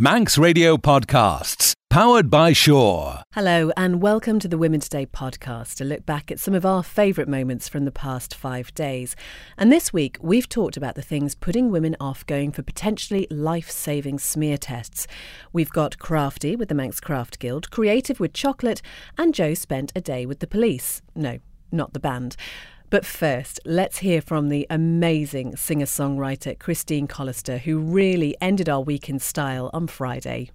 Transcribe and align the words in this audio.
Manx 0.00 0.38
Radio 0.38 0.78
Podcasts, 0.78 1.74
powered 1.90 2.30
by 2.30 2.54
Shore. 2.54 3.20
Hello, 3.34 3.70
and 3.76 4.00
welcome 4.00 4.38
to 4.38 4.48
the 4.48 4.56
Women's 4.56 4.88
Day 4.88 5.04
podcast, 5.04 5.78
a 5.78 5.84
look 5.84 6.06
back 6.06 6.30
at 6.30 6.40
some 6.40 6.54
of 6.54 6.64
our 6.64 6.82
favourite 6.82 7.28
moments 7.28 7.68
from 7.68 7.84
the 7.84 7.92
past 7.92 8.34
five 8.34 8.72
days. 8.72 9.14
And 9.58 9.70
this 9.70 9.92
week, 9.92 10.16
we've 10.22 10.48
talked 10.48 10.78
about 10.78 10.94
the 10.94 11.02
things 11.02 11.34
putting 11.34 11.70
women 11.70 11.96
off 12.00 12.24
going 12.24 12.50
for 12.50 12.62
potentially 12.62 13.26
life 13.30 13.70
saving 13.70 14.20
smear 14.20 14.56
tests. 14.56 15.06
We've 15.52 15.68
got 15.68 15.98
Crafty 15.98 16.56
with 16.56 16.70
the 16.70 16.74
Manx 16.74 16.98
Craft 16.98 17.38
Guild, 17.38 17.70
Creative 17.70 18.18
with 18.18 18.32
Chocolate, 18.32 18.80
and 19.18 19.34
Joe 19.34 19.52
spent 19.52 19.92
a 19.94 20.00
day 20.00 20.24
with 20.24 20.38
the 20.38 20.46
police. 20.46 21.02
No, 21.14 21.40
not 21.70 21.92
the 21.92 22.00
band. 22.00 22.36
But 22.90 23.06
first, 23.06 23.60
let's 23.64 23.98
hear 23.98 24.20
from 24.20 24.48
the 24.48 24.66
amazing 24.68 25.54
singer 25.54 25.86
songwriter 25.86 26.58
Christine 26.58 27.06
Collister, 27.06 27.60
who 27.60 27.78
really 27.78 28.36
ended 28.40 28.68
our 28.68 28.80
week 28.80 29.08
in 29.08 29.20
style 29.20 29.70
on 29.72 29.86
Friday. 29.86 30.50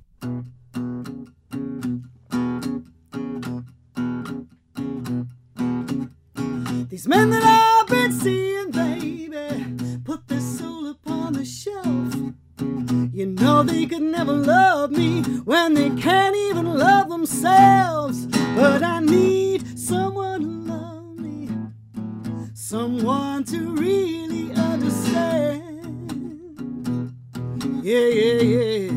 These 6.89 7.07
men 7.07 7.29
that 7.29 7.43
I've 7.43 7.87
been 7.87 8.11
seeing, 8.11 8.69
baby, 8.71 10.01
put 10.03 10.27
their 10.27 10.41
soul 10.41 10.89
upon 10.89 11.33
the 11.33 11.45
shelf. 11.45 12.15
You 13.13 13.27
know 13.27 13.63
they 13.63 13.85
could 13.85 14.01
never 14.01 14.33
love 14.33 14.91
me 14.91 15.21
when 15.45 15.73
they 15.73 15.89
can't 15.91 16.35
even 16.35 16.65
love 16.65 17.07
themselves. 17.07 18.25
But 18.57 18.83
I 18.83 18.99
need 18.99 19.79
someone 19.79 20.64
someone 22.67 23.43
to 23.43 23.75
really 23.75 24.51
understand. 24.53 25.61
Yeah, 27.83 28.07
yeah, 28.07 28.41
yeah. 28.41 28.89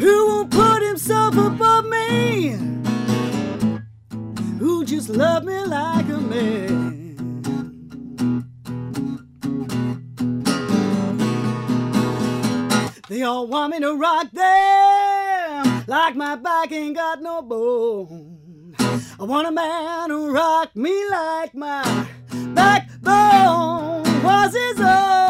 Who 0.00 0.26
won't 0.26 0.50
put 0.50 0.82
himself 0.82 1.36
above 1.36 1.84
me? 1.84 2.56
Who 4.58 4.86
just 4.86 5.10
love 5.10 5.44
me 5.44 5.66
like 5.66 6.08
a 6.08 6.18
man? 6.18 7.34
They 13.10 13.22
all 13.22 13.46
want 13.46 13.72
me 13.74 13.80
to 13.80 13.94
rock 13.96 14.30
them 14.30 15.84
like 15.86 16.16
my 16.16 16.36
back 16.36 16.72
ain't 16.72 16.96
got 16.96 17.20
no 17.20 17.42
bone. 17.42 18.25
I 19.18 19.24
want 19.24 19.48
a 19.48 19.50
man 19.50 20.10
who 20.10 20.30
rock 20.30 20.76
me 20.76 20.92
like 21.08 21.54
my 21.54 22.06
backbone 22.54 24.02
was 24.22 24.54
his 24.54 24.78
own. 24.78 25.25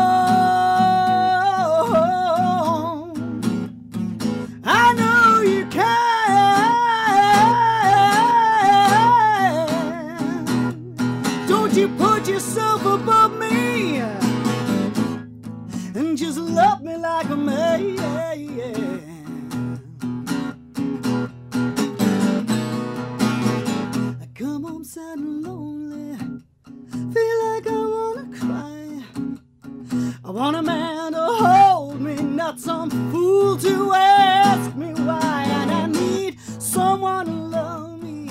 I 30.27 30.31
want 30.31 30.57
a 30.57 30.63
man 30.63 31.13
to 31.13 31.25
hold 31.25 32.01
me, 32.01 32.17
not 32.17 32.59
some 32.59 32.91
fool 33.13 33.57
to 33.59 33.93
ask 33.95 34.75
me 34.75 34.89
why. 34.89 35.45
And 35.47 35.71
I 35.71 35.87
need 35.87 36.41
someone 36.59 37.27
to 37.27 37.33
love 37.33 38.03
me. 38.03 38.29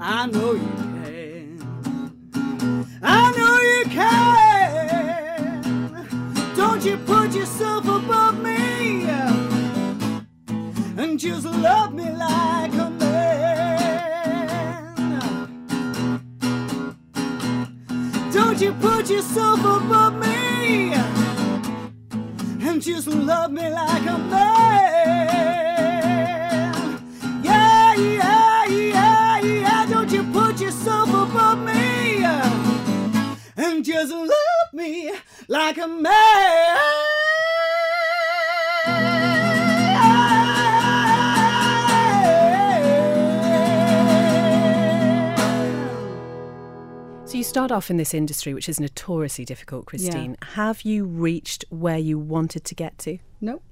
I 0.00 0.26
know 0.26 0.54
you 0.54 0.68
can. 0.98 1.62
I 3.00 3.30
know 3.36 3.60
you 3.70 3.84
can. 3.94 5.62
Don't 6.56 6.84
you 6.84 6.96
put 6.96 7.32
yourself 7.32 7.84
above 7.84 8.36
me 8.42 9.04
and 10.98 11.20
just 11.20 11.46
love 11.46 11.94
me 11.94 12.10
like 12.10 12.59
yourself 19.20 19.60
above 19.60 20.14
me 20.14 20.94
and 22.66 22.80
just 22.80 23.06
love 23.06 23.52
me 23.52 23.68
like 23.68 24.06
a 24.06 24.16
man. 24.16 25.44
Yeah, 27.44 27.94
yeah, 27.96 28.64
yeah, 28.64 29.40
yeah. 29.40 29.84
Don't 29.90 30.10
you 30.10 30.22
put 30.32 30.58
yourself 30.58 31.10
above 31.10 31.58
me 31.58 32.24
and 33.58 33.84
just 33.84 34.10
love 34.10 34.72
me 34.72 35.12
like 35.48 35.76
a 35.76 35.86
man. 35.86 36.78
You 47.40 47.44
start 47.44 47.72
off 47.72 47.90
in 47.90 47.96
this 47.96 48.12
industry, 48.12 48.52
which 48.52 48.68
is 48.68 48.78
notoriously 48.78 49.46
difficult, 49.46 49.86
Christine. 49.86 50.36
Have 50.56 50.82
you 50.82 51.06
reached 51.06 51.64
where 51.70 51.96
you 51.96 52.18
wanted 52.18 52.66
to 52.66 52.74
get 52.74 52.98
to? 52.98 53.16
No, 53.40 53.62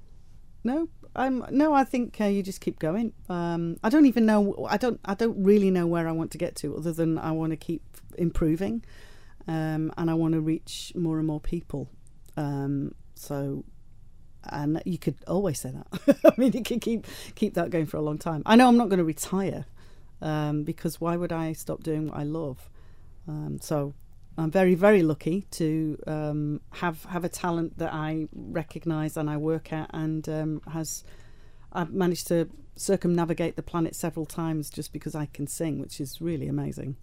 no. 0.63 0.89
I'm 1.15 1.45
no. 1.51 1.71
I 1.71 1.83
think 1.83 2.19
uh, 2.19 2.25
you 2.25 2.41
just 2.41 2.61
keep 2.61 2.79
going. 2.79 3.13
Um, 3.29 3.77
I 3.83 3.89
don't 3.89 4.07
even 4.07 4.25
know. 4.25 4.65
I 4.67 4.77
don't. 4.77 4.99
I 5.05 5.13
don't 5.13 5.43
really 5.43 5.69
know 5.69 5.85
where 5.85 6.07
I 6.07 6.11
want 6.13 6.31
to 6.31 6.39
get 6.39 6.55
to, 6.57 6.77
other 6.77 6.91
than 6.91 7.19
I 7.19 7.31
want 7.31 7.51
to 7.51 7.57
keep 7.57 7.83
improving, 8.17 8.83
um, 9.47 9.93
and 9.97 10.09
I 10.09 10.15
want 10.15 10.33
to 10.33 10.41
reach 10.41 10.91
more 10.95 11.19
and 11.19 11.27
more 11.27 11.39
people. 11.39 11.91
Um, 12.37 12.95
so, 13.13 13.65
and 14.45 14.81
you 14.83 14.97
could 14.97 15.17
always 15.27 15.59
say 15.59 15.71
that. 15.71 16.19
I 16.25 16.33
mean, 16.37 16.53
you 16.53 16.63
could 16.63 16.81
keep 16.81 17.05
keep 17.35 17.53
that 17.53 17.69
going 17.69 17.85
for 17.85 17.97
a 17.97 18.01
long 18.01 18.17
time. 18.17 18.41
I 18.47 18.55
know 18.55 18.67
I'm 18.67 18.77
not 18.77 18.89
going 18.89 18.97
to 18.97 19.03
retire, 19.03 19.65
um, 20.23 20.63
because 20.63 20.99
why 20.99 21.15
would 21.15 21.31
I 21.31 21.53
stop 21.53 21.83
doing 21.83 22.07
what 22.07 22.17
I 22.17 22.23
love? 22.23 22.67
Um, 23.29 23.59
so 23.61 23.93
I'm 24.37 24.51
very, 24.51 24.73
very 24.75 25.03
lucky 25.03 25.45
to 25.51 25.97
um, 26.07 26.61
have 26.71 27.03
have 27.05 27.23
a 27.23 27.29
talent 27.29 27.77
that 27.77 27.93
I 27.93 28.27
recognise 28.33 29.15
and 29.17 29.29
I 29.29 29.37
work 29.37 29.71
at, 29.71 29.89
and 29.93 30.27
um, 30.27 30.61
has 30.73 31.03
I've 31.71 31.93
managed 31.93 32.27
to 32.29 32.49
circumnavigate 32.75 33.55
the 33.55 33.61
planet 33.63 33.95
several 33.95 34.25
times 34.25 34.69
just 34.69 34.91
because 34.91 35.13
I 35.13 35.27
can 35.27 35.45
sing, 35.47 35.79
which 35.79 36.01
is 36.01 36.19
really 36.21 36.47
amazing. 36.47 36.95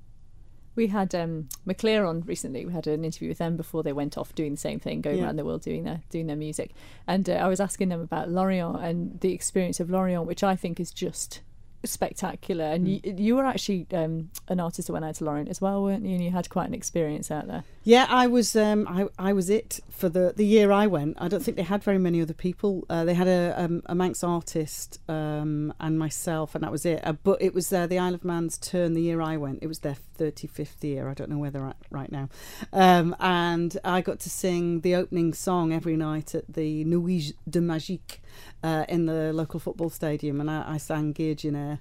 We 0.74 0.88
had 0.88 1.14
um, 1.14 1.48
Mec 1.64 1.82
Lir 1.82 2.04
on 2.04 2.22
recently. 2.22 2.66
We 2.66 2.72
had 2.72 2.86
an 2.86 3.04
interview 3.04 3.28
with 3.28 3.38
them 3.38 3.56
before 3.56 3.82
they 3.82 3.92
went 3.94 4.18
off 4.18 4.34
doing 4.34 4.52
the 4.52 4.58
same 4.58 4.78
thing, 4.80 5.00
going 5.00 5.18
Yeah. 5.18 5.24
around 5.24 5.36
the 5.36 5.44
world 5.44 5.62
doing 5.62 5.84
their 5.84 6.02
doing 6.10 6.26
their 6.26 6.36
music. 6.36 6.72
And 7.06 7.30
uh, 7.30 7.34
I 7.34 7.46
was 7.48 7.60
asking 7.60 7.88
them 7.90 8.00
about 8.00 8.28
Lorient 8.30 8.82
and 8.82 9.20
the 9.20 9.32
experience 9.32 9.78
of 9.80 9.88
Lorient, 9.90 10.26
which 10.26 10.42
I 10.42 10.56
think 10.56 10.80
is 10.80 10.90
just 10.90 11.40
spectacular. 11.84 12.64
And 12.64 12.88
you, 12.88 13.00
you 13.04 13.36
were 13.36 13.44
actually 13.44 13.86
um, 13.92 14.30
an 14.48 14.60
artist 14.60 14.86
that 14.86 14.92
went 14.92 15.04
out 15.04 15.16
to 15.16 15.24
Lorient 15.24 15.48
as 15.48 15.60
well, 15.60 15.82
weren't 15.82 16.04
you? 16.04 16.14
And 16.14 16.24
you 16.24 16.30
had 16.30 16.48
quite 16.48 16.68
an 16.68 16.74
experience 16.74 17.30
out 17.30 17.46
there. 17.46 17.64
Yeah, 17.84 18.06
I 18.08 18.26
was 18.26 18.56
um, 18.56 18.86
I, 18.88 19.06
I 19.18 19.32
was 19.32 19.48
it 19.48 19.80
for 19.90 20.08
the, 20.08 20.32
the 20.34 20.44
year 20.44 20.72
I 20.72 20.86
went. 20.86 21.16
I 21.20 21.28
don't 21.28 21.42
think 21.42 21.56
they 21.56 21.62
had 21.62 21.84
very 21.84 21.98
many 21.98 22.20
other 22.20 22.34
people. 22.34 22.84
Uh, 22.90 23.04
they 23.04 23.14
had 23.14 23.28
a, 23.28 23.54
um, 23.56 23.82
a 23.86 23.94
Manx 23.94 24.24
artist 24.24 24.98
um, 25.08 25.72
and 25.78 25.98
myself, 25.98 26.54
and 26.54 26.64
that 26.64 26.72
was 26.72 26.84
it. 26.84 27.00
Uh, 27.06 27.12
but 27.12 27.40
it 27.40 27.54
was 27.54 27.72
uh, 27.72 27.86
the 27.86 27.98
Isle 27.98 28.14
of 28.14 28.24
Man's 28.24 28.58
turn 28.58 28.94
the 28.94 29.02
year 29.02 29.20
I 29.20 29.36
went. 29.36 29.60
It 29.62 29.68
was 29.68 29.80
their 29.80 29.96
35th 30.18 30.82
year. 30.82 31.08
I 31.08 31.14
don't 31.14 31.30
know 31.30 31.38
where 31.38 31.50
they're 31.50 31.66
at 31.66 31.76
right 31.90 32.10
now. 32.10 32.28
Um, 32.72 33.14
and 33.20 33.78
I 33.84 34.00
got 34.00 34.18
to 34.20 34.30
sing 34.30 34.80
the 34.80 34.94
opening 34.94 35.32
song 35.32 35.72
every 35.72 35.96
night 35.96 36.34
at 36.34 36.52
the 36.52 36.84
Nuit 36.84 37.34
de 37.48 37.60
Magique 37.60 38.18
uh, 38.62 38.84
in 38.88 39.06
the 39.06 39.32
local 39.32 39.60
football 39.60 39.90
stadium, 39.90 40.40
and 40.40 40.50
I, 40.50 40.74
I 40.74 40.76
sang 40.78 41.14
Georginaire. 41.14 41.80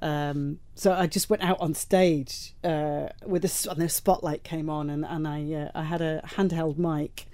Um, 0.00 0.58
so 0.74 0.92
I 0.92 1.06
just 1.06 1.30
went 1.30 1.42
out 1.42 1.60
on 1.60 1.74
stage 1.74 2.54
uh, 2.64 3.08
with 3.24 3.44
a, 3.44 3.48
s- 3.48 3.66
and 3.66 3.80
the 3.80 3.88
spotlight 3.88 4.42
came 4.42 4.68
on, 4.68 4.90
and 4.90 5.04
and 5.04 5.28
I 5.28 5.52
uh, 5.52 5.70
I 5.74 5.84
had 5.84 6.00
a 6.00 6.22
handheld 6.36 6.76
mic, 6.78 7.26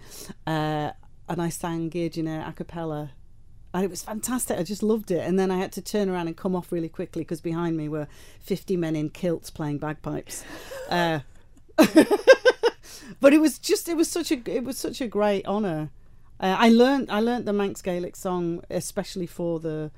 uh, 0.47 0.91
and 1.29 1.41
I 1.43 1.49
sang 1.49 1.91
Georginaire 1.91 2.45
a 2.47 2.53
cappella. 2.53 3.13
And 3.75 3.85
it 3.85 3.91
was 3.91 4.03
fantastic. 4.03 4.59
I 4.59 4.63
just 4.63 4.83
loved 4.83 5.11
it. 5.11 5.19
And 5.27 5.39
then 5.39 5.51
I 5.51 5.59
had 5.59 5.73
to 5.73 5.83
turn 5.83 6.09
around 6.09 6.27
and 6.27 6.35
come 6.35 6.57
off 6.57 6.73
really 6.73 6.89
quickly 6.89 7.21
because 7.21 7.43
behind 7.43 7.77
me 7.77 7.87
were 7.87 8.09
50 8.41 8.79
men 8.79 8.97
in 8.97 9.11
kilts 9.11 9.51
playing 9.51 9.77
bagpipes. 9.77 10.43
Uh, 10.89 11.21
but 13.21 13.33
it 13.33 13.41
was 13.41 13.59
just 13.59 13.89
it 13.89 13.97
was 13.97 14.09
such 14.11 14.31
a 14.33 14.41
it 14.47 14.65
was 14.65 14.79
such 14.79 15.01
a 15.01 15.07
great 15.07 15.47
honor. 15.47 15.91
Uh, 16.41 16.57
I 16.59 16.69
learned 16.69 17.11
I 17.11 17.21
learned 17.21 17.47
the 17.47 17.53
Manx 17.53 17.83
Gaelic 17.83 18.17
song 18.17 18.63
especially 18.71 19.27
for 19.27 19.59
the 19.61 19.91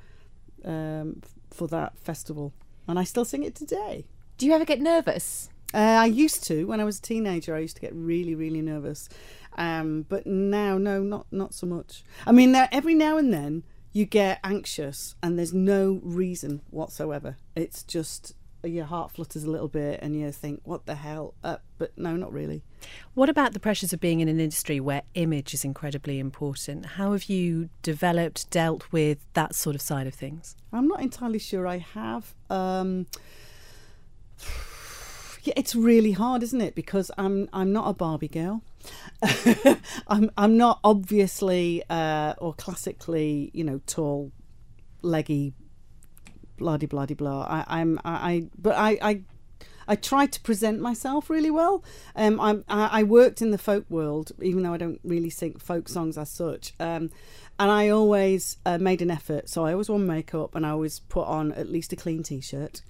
um, 0.65 1.23
for 1.51 1.69
that 1.69 1.99
festival, 1.99 2.53
and 2.89 2.99
I 2.99 3.05
still 3.05 3.25
sing 3.25 3.43
it 3.43 3.55
today. 3.55 4.07
Do 4.39 4.47
you 4.47 4.53
ever 4.55 4.65
get 4.65 4.81
nervous? 4.81 5.51
Uh, 5.73 5.79
I 5.79 6.07
used 6.07 6.45
to 6.45 6.67
when 6.67 6.81
I 6.81 6.85
was 6.85 6.99
a 6.99 7.03
teenager. 7.03 7.55
I 7.55 7.61
used 7.61 7.77
to 7.77 7.83
get 7.83 7.93
really, 7.95 8.35
really 8.35 8.61
nervous, 8.63 9.09
Um, 9.57 10.07
but 10.09 10.27
now, 10.27 10.79
no, 10.79 11.03
not 11.03 11.27
not 11.31 11.55
so 11.55 11.67
much. 11.67 12.03
I 12.27 12.33
mean, 12.33 12.53
there, 12.53 12.69
every 12.73 12.95
now 12.95 13.19
and 13.19 13.33
then 13.33 13.63
you 13.93 14.05
get 14.07 14.41
anxious, 14.43 15.15
and 15.23 15.39
there's 15.39 15.53
no 15.55 16.01
reason 16.03 16.63
whatsoever. 16.71 17.37
It's 17.55 17.83
just 17.83 18.35
your 18.65 18.85
heart 18.85 19.12
flutters 19.12 19.45
a 19.45 19.51
little 19.51 19.69
bit, 19.69 20.01
and 20.03 20.15
you 20.19 20.31
think, 20.33 20.61
"What 20.65 20.87
the 20.87 20.95
hell?" 20.95 21.35
Uh, 21.43 21.57
but 21.79 21.97
no, 21.97 22.17
not 22.17 22.33
really. 22.33 22.62
What 23.15 23.29
about 23.29 23.53
the 23.53 23.61
pressures 23.61 23.93
of 23.93 24.01
being 24.01 24.21
in 24.21 24.29
an 24.29 24.41
industry 24.41 24.81
where 24.81 25.03
image 25.15 25.55
is 25.55 25.65
incredibly 25.65 26.19
important? 26.19 26.87
How 26.87 27.12
have 27.12 27.25
you 27.25 27.71
developed, 27.83 28.51
dealt 28.51 28.91
with 28.93 29.19
that 29.35 29.55
sort 29.55 29.75
of 29.75 29.83
side 29.83 30.07
of 30.07 30.15
things? 30.15 30.57
I'm 30.73 30.89
not 30.89 31.01
entirely 31.01 31.39
sure 31.39 31.67
I 31.67 31.79
have. 31.79 32.35
Um, 32.49 33.07
yeah, 35.43 35.55
it's 35.56 35.75
really 35.75 36.13
hard, 36.13 36.43
isn't 36.43 36.61
it? 36.61 36.75
Because 36.75 37.11
I'm 37.19 37.49
I'm 37.53 37.73
not 37.73 37.89
a 37.89 37.95
Barbie 37.95 38.29
girl. 38.29 38.63
I'm 40.06 40.31
I'm 40.37 40.56
not 40.56 40.81
obviously 40.85 41.83
uh, 41.91 42.35
or 42.39 42.55
classically, 42.55 43.51
you 43.53 43.65
know, 43.65 43.81
tall, 43.87 44.33
leggy, 45.03 45.55
bloody 46.61 46.87
bloody 46.87 47.15
blah. 47.15 47.43
I, 47.43 47.81
I'm 47.81 47.99
I, 48.05 48.12
I 48.12 48.47
but 48.57 48.77
I, 48.77 48.99
I 49.03 49.23
I 49.89 49.97
try 49.97 50.27
to 50.27 50.41
present 50.43 50.81
myself 50.81 51.29
really 51.29 51.51
well. 51.51 51.83
Um, 52.15 52.41
I'm, 52.41 52.65
I, 52.69 53.01
I 53.01 53.03
worked 53.03 53.43
in 53.43 53.51
the 53.51 53.59
folk 53.59 53.85
world, 53.91 54.31
even 54.41 54.62
though 54.62 54.73
I 54.73 54.77
don't 54.77 55.01
really 55.03 55.31
sing 55.31 55.55
folk 55.59 55.89
songs 55.89 56.17
as 56.17 56.31
such. 56.31 56.75
Um, 56.79 57.11
and 57.59 57.71
I 57.71 57.89
always 57.89 58.59
uh, 58.65 58.79
made 58.79 59.03
an 59.03 59.11
effort. 59.11 59.49
So 59.49 59.67
I 59.67 59.73
always 59.73 59.89
wore 59.89 59.99
makeup, 59.99 60.55
and 60.55 60.65
I 60.65 60.71
always 60.71 61.01
put 61.01 61.27
on 61.27 61.51
at 61.53 61.69
least 61.69 61.93
a 61.93 61.97
clean 61.97 62.23
t-shirt. 62.23 62.83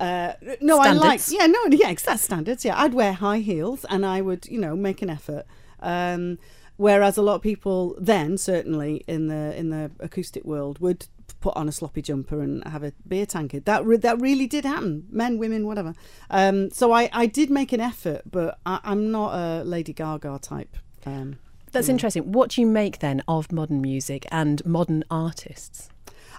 Uh, 0.00 0.32
no, 0.60 0.82
Standards. 0.82 1.04
I 1.04 1.08
like 1.08 1.20
yeah, 1.30 1.46
no, 1.46 1.66
yeah, 1.70 1.94
that's 1.94 2.22
standards. 2.22 2.64
Yeah, 2.64 2.76
I'd 2.76 2.92
wear 2.92 3.12
high 3.12 3.38
heels, 3.38 3.86
and 3.88 4.04
I 4.04 4.20
would 4.20 4.46
you 4.46 4.58
know 4.58 4.74
make 4.74 5.00
an 5.00 5.10
effort. 5.10 5.46
Um, 5.80 6.38
whereas 6.76 7.16
a 7.16 7.22
lot 7.22 7.36
of 7.36 7.42
people 7.42 7.94
then, 8.00 8.36
certainly 8.36 9.04
in 9.06 9.28
the 9.28 9.56
in 9.56 9.70
the 9.70 9.92
acoustic 10.00 10.44
world, 10.44 10.80
would 10.80 11.06
put 11.40 11.56
on 11.56 11.68
a 11.68 11.72
sloppy 11.72 12.02
jumper 12.02 12.40
and 12.40 12.66
have 12.66 12.82
a 12.82 12.92
beer 13.06 13.26
tankard. 13.26 13.64
That 13.64 13.84
re- 13.84 13.96
that 13.98 14.20
really 14.20 14.46
did 14.46 14.64
happen. 14.64 15.06
Men, 15.10 15.38
women, 15.38 15.66
whatever. 15.66 15.94
Um, 16.30 16.70
so 16.70 16.92
I, 16.92 17.08
I 17.12 17.26
did 17.26 17.50
make 17.50 17.72
an 17.72 17.80
effort, 17.80 18.22
but 18.30 18.58
I, 18.66 18.80
I'm 18.84 19.10
not 19.10 19.34
a 19.34 19.64
Lady 19.64 19.92
Gaga 19.92 20.38
type. 20.42 20.76
Um, 21.06 21.38
That's 21.72 21.88
interesting. 21.88 22.32
What 22.32 22.50
do 22.50 22.60
you 22.60 22.66
make 22.66 22.98
then 22.98 23.22
of 23.28 23.52
modern 23.52 23.80
music 23.80 24.26
and 24.30 24.64
modern 24.66 25.04
artists? 25.10 25.88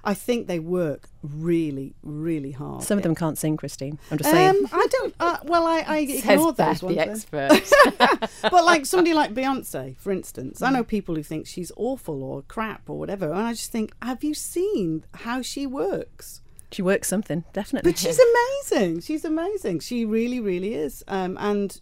I 0.03 0.13
think 0.13 0.47
they 0.47 0.59
work 0.59 1.09
really, 1.21 1.95
really 2.03 2.51
hard. 2.51 2.83
Some 2.83 2.97
of 2.97 3.03
them 3.03 3.15
can't 3.15 3.37
sing, 3.37 3.57
Christine. 3.57 3.99
I'm 4.11 4.17
just 4.17 4.29
saying. 4.29 4.49
Um, 4.49 4.69
I 4.71 4.87
don't. 4.91 5.15
Uh, 5.19 5.37
well, 5.43 5.67
I, 5.67 5.83
I 5.87 6.05
Says 6.07 6.25
ignore 6.25 6.53
Beth, 6.53 6.81
those 6.81 6.89
the 6.89 6.99
expert. 6.99 8.29
but 8.41 8.65
like 8.65 8.85
somebody 8.85 9.13
like 9.13 9.33
Beyonce, 9.33 9.97
for 9.97 10.11
instance, 10.11 10.59
Mm. 10.59 10.67
I 10.67 10.71
know 10.71 10.83
people 10.83 11.15
who 11.15 11.23
think 11.23 11.47
she's 11.47 11.71
awful 11.75 12.23
or 12.23 12.41
crap 12.43 12.89
or 12.89 12.97
whatever, 12.97 13.31
and 13.31 13.41
I 13.41 13.53
just 13.53 13.71
think, 13.71 13.93
have 14.01 14.23
you 14.23 14.33
seen 14.33 15.05
how 15.13 15.41
she 15.41 15.67
works? 15.67 16.41
she 16.71 16.81
works 16.81 17.07
something, 17.07 17.43
definitely. 17.51 17.91
But 17.91 17.99
she's 17.99 18.19
amazing. 18.19 19.01
She's 19.01 19.25
amazing. 19.25 19.79
She 19.79 20.05
really, 20.05 20.39
really 20.39 20.75
is. 20.75 21.03
Um, 21.07 21.35
and 21.39 21.79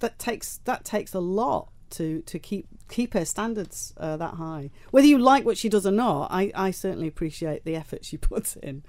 that 0.00 0.18
takes 0.18 0.58
that 0.64 0.84
takes 0.84 1.14
a 1.14 1.20
lot 1.20 1.68
to 1.96 2.22
to 2.22 2.38
keep 2.38 2.66
keep 2.88 3.14
her 3.14 3.24
standards 3.24 3.94
uh, 3.96 4.16
that 4.16 4.34
high. 4.34 4.70
Whether 4.90 5.06
you 5.06 5.18
like 5.18 5.44
what 5.44 5.58
she 5.58 5.68
does 5.68 5.86
or 5.86 5.92
not, 5.92 6.28
I, 6.30 6.52
I 6.54 6.70
certainly 6.70 7.08
appreciate 7.08 7.64
the 7.64 7.76
effort 7.76 8.04
she 8.04 8.16
puts 8.30 8.56
in. 8.56 8.82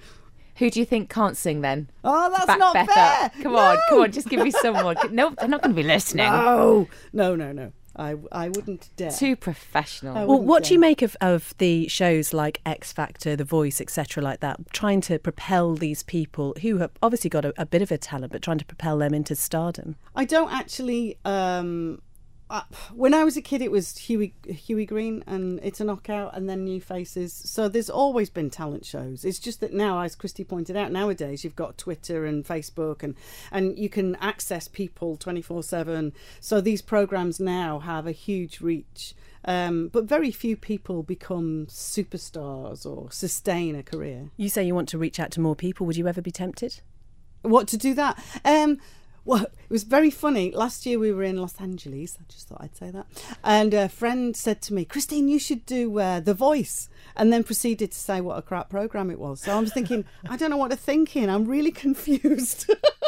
Who 0.57 0.69
do 0.69 0.79
you 0.79 0.85
think 0.85 1.09
can't 1.09 1.35
sing 1.35 1.61
then? 1.61 1.89
Oh, 2.03 2.29
that's 2.29 2.45
Back 2.45 2.59
not 2.59 2.73
Beth 2.73 2.89
fair. 2.89 3.25
up. 3.25 3.33
Come 3.41 3.55
on, 3.55 3.77
come 3.89 3.99
on, 3.99 4.11
just 4.11 4.29
give 4.29 4.41
me 4.41 4.51
someone. 4.51 4.95
No, 5.11 5.31
they're 5.37 5.49
not 5.49 5.61
going 5.61 5.75
to 5.75 5.81
be 5.81 5.85
listening. 5.87 6.27
No, 6.27 6.87
no, 7.11 7.35
no, 7.35 7.51
no. 7.51 7.73
I 7.97 8.15
I 8.31 8.49
wouldn't 8.49 8.89
dare. 8.95 9.11
Too 9.11 9.35
professional. 9.35 10.13
Well, 10.13 10.27
wouldn't 10.27 10.47
what 10.47 10.63
do 10.65 10.73
you 10.73 10.79
make 10.79 11.01
of, 11.01 11.15
of 11.21 11.53
the 11.57 11.87
shows 11.87 12.33
like 12.33 12.61
X 12.65 12.91
Factor, 12.91 13.35
The 13.35 13.43
Voice, 13.43 13.79
etc., 13.81 14.23
like 14.23 14.39
that, 14.41 14.59
trying 14.71 15.01
to 15.01 15.19
propel 15.19 15.75
these 15.75 16.03
people 16.03 16.55
who 16.61 16.77
have 16.77 16.91
obviously 17.01 17.29
got 17.29 17.45
a, 17.45 17.53
a 17.57 17.65
bit 17.65 17.81
of 17.81 17.91
a 17.91 17.97
talent, 17.97 18.31
but 18.31 18.41
trying 18.41 18.57
to 18.57 18.65
propel 18.65 18.97
them 18.97 19.13
into 19.13 19.35
stardom? 19.35 19.95
I 20.15 20.25
don't 20.25 20.51
actually. 20.51 21.17
Um, 21.25 22.01
uh, 22.49 22.61
when 22.93 23.13
I 23.13 23.23
was 23.23 23.35
a 23.37 23.41
kid, 23.41 23.61
it 23.61 23.71
was 23.71 23.97
Hughie 23.97 24.33
Hughie 24.47 24.85
Green 24.85 25.23
and 25.25 25.59
It's 25.63 25.79
a 25.79 25.83
Knockout, 25.83 26.35
and 26.35 26.47
then 26.47 26.63
New 26.63 26.79
Faces. 26.79 27.33
So 27.33 27.67
there's 27.67 27.89
always 27.89 28.29
been 28.29 28.49
talent 28.49 28.85
shows. 28.85 29.25
It's 29.25 29.39
just 29.39 29.61
that 29.61 29.73
now, 29.73 30.01
as 30.01 30.15
Christy 30.15 30.43
pointed 30.43 30.77
out, 30.77 30.91
nowadays 30.91 31.43
you've 31.43 31.55
got 31.55 31.77
Twitter 31.77 32.25
and 32.25 32.45
Facebook, 32.45 33.01
and 33.01 33.15
and 33.51 33.77
you 33.79 33.89
can 33.89 34.15
access 34.17 34.67
people 34.67 35.17
twenty 35.17 35.41
four 35.41 35.63
seven. 35.63 36.13
So 36.39 36.61
these 36.61 36.81
programs 36.81 37.39
now 37.39 37.79
have 37.79 38.05
a 38.05 38.11
huge 38.11 38.61
reach. 38.61 39.15
Um, 39.47 39.89
but 39.89 40.05
very 40.05 40.31
few 40.31 40.57
people 40.57 41.03
become 41.03 41.67
superstars 41.67 42.85
or 42.85 43.11
sustain 43.11 43.75
a 43.75 43.83
career. 43.83 44.31
You 44.37 44.49
say 44.49 44.63
you 44.63 44.73
want 44.73 44.89
to 44.89 44.97
reach 44.97 45.19
out 45.19 45.31
to 45.31 45.39
more 45.39 45.55
people. 45.55 45.85
Would 45.85 45.97
you 45.97 46.07
ever 46.07 46.21
be 46.21 46.31
tempted? 46.31 46.81
what 47.49 47.67
to 47.69 47.77
do 47.77 47.93
that. 47.93 48.21
Um, 48.43 48.79
well, 49.25 49.43
it 49.43 49.69
was 49.69 49.83
very 49.83 50.11
funny. 50.11 50.51
Last 50.51 50.85
year 50.85 50.99
we 50.99 51.11
were 51.11 51.23
in 51.23 51.37
Los 51.37 51.59
Angeles. 51.59 52.17
I 52.19 52.23
just 52.31 52.47
thought 52.47 52.61
I'd 52.61 52.75
say 52.77 52.91
that. 52.91 53.07
And 53.43 53.73
a 53.73 53.89
friend 53.89 54.35
said 54.37 54.61
to 54.63 54.73
me, 54.73 54.85
Christine, 54.85 55.27
you 55.27 55.39
should 55.39 55.65
do 55.65 55.99
uh, 55.99 56.19
The 56.19 56.35
Voice. 56.35 56.89
And 57.15 57.33
then 57.33 57.43
proceeded 57.43 57.91
to 57.91 57.97
say 57.97 58.21
what 58.21 58.37
a 58.37 58.41
crap 58.41 58.69
program 58.69 59.09
it 59.09 59.19
was. 59.19 59.41
So 59.41 59.55
I 59.55 59.59
was 59.59 59.73
thinking, 59.73 60.05
I 60.29 60.35
don't 60.37 60.49
know 60.49 60.57
what 60.57 60.71
to 60.71 60.77
think 60.77 61.15
in. 61.15 61.29
I'm 61.29 61.45
really 61.45 61.71
confused. 61.85 62.69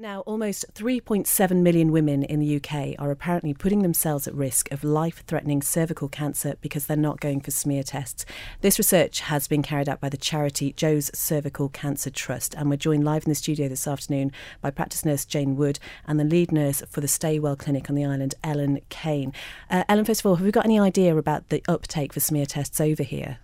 Now, 0.00 0.20
almost 0.20 0.72
3.7 0.74 1.60
million 1.60 1.90
women 1.90 2.22
in 2.22 2.38
the 2.38 2.56
UK 2.56 2.94
are 3.00 3.10
apparently 3.10 3.52
putting 3.52 3.82
themselves 3.82 4.28
at 4.28 4.34
risk 4.34 4.70
of 4.70 4.84
life 4.84 5.24
threatening 5.26 5.60
cervical 5.60 6.08
cancer 6.08 6.54
because 6.60 6.86
they're 6.86 6.96
not 6.96 7.18
going 7.18 7.40
for 7.40 7.50
smear 7.50 7.82
tests. 7.82 8.24
This 8.60 8.78
research 8.78 9.18
has 9.20 9.48
been 9.48 9.60
carried 9.60 9.88
out 9.88 10.00
by 10.00 10.08
the 10.08 10.16
charity 10.16 10.72
Jo's 10.72 11.10
Cervical 11.14 11.68
Cancer 11.68 12.10
Trust, 12.10 12.54
and 12.54 12.70
we're 12.70 12.76
joined 12.76 13.02
live 13.02 13.24
in 13.24 13.30
the 13.30 13.34
studio 13.34 13.66
this 13.66 13.88
afternoon 13.88 14.30
by 14.60 14.70
practice 14.70 15.04
nurse 15.04 15.24
Jane 15.24 15.56
Wood 15.56 15.80
and 16.06 16.20
the 16.20 16.24
lead 16.24 16.52
nurse 16.52 16.80
for 16.88 17.00
the 17.00 17.08
Stay 17.08 17.40
Well 17.40 17.56
Clinic 17.56 17.90
on 17.90 17.96
the 17.96 18.04
island, 18.04 18.36
Ellen 18.44 18.80
Kane. 18.90 19.32
Uh, 19.68 19.82
Ellen, 19.88 20.04
first 20.04 20.20
of 20.20 20.26
all, 20.26 20.36
have 20.36 20.46
we 20.46 20.52
got 20.52 20.64
any 20.64 20.78
idea 20.78 21.16
about 21.16 21.48
the 21.48 21.60
uptake 21.66 22.12
for 22.12 22.20
smear 22.20 22.46
tests 22.46 22.80
over 22.80 23.02
here? 23.02 23.38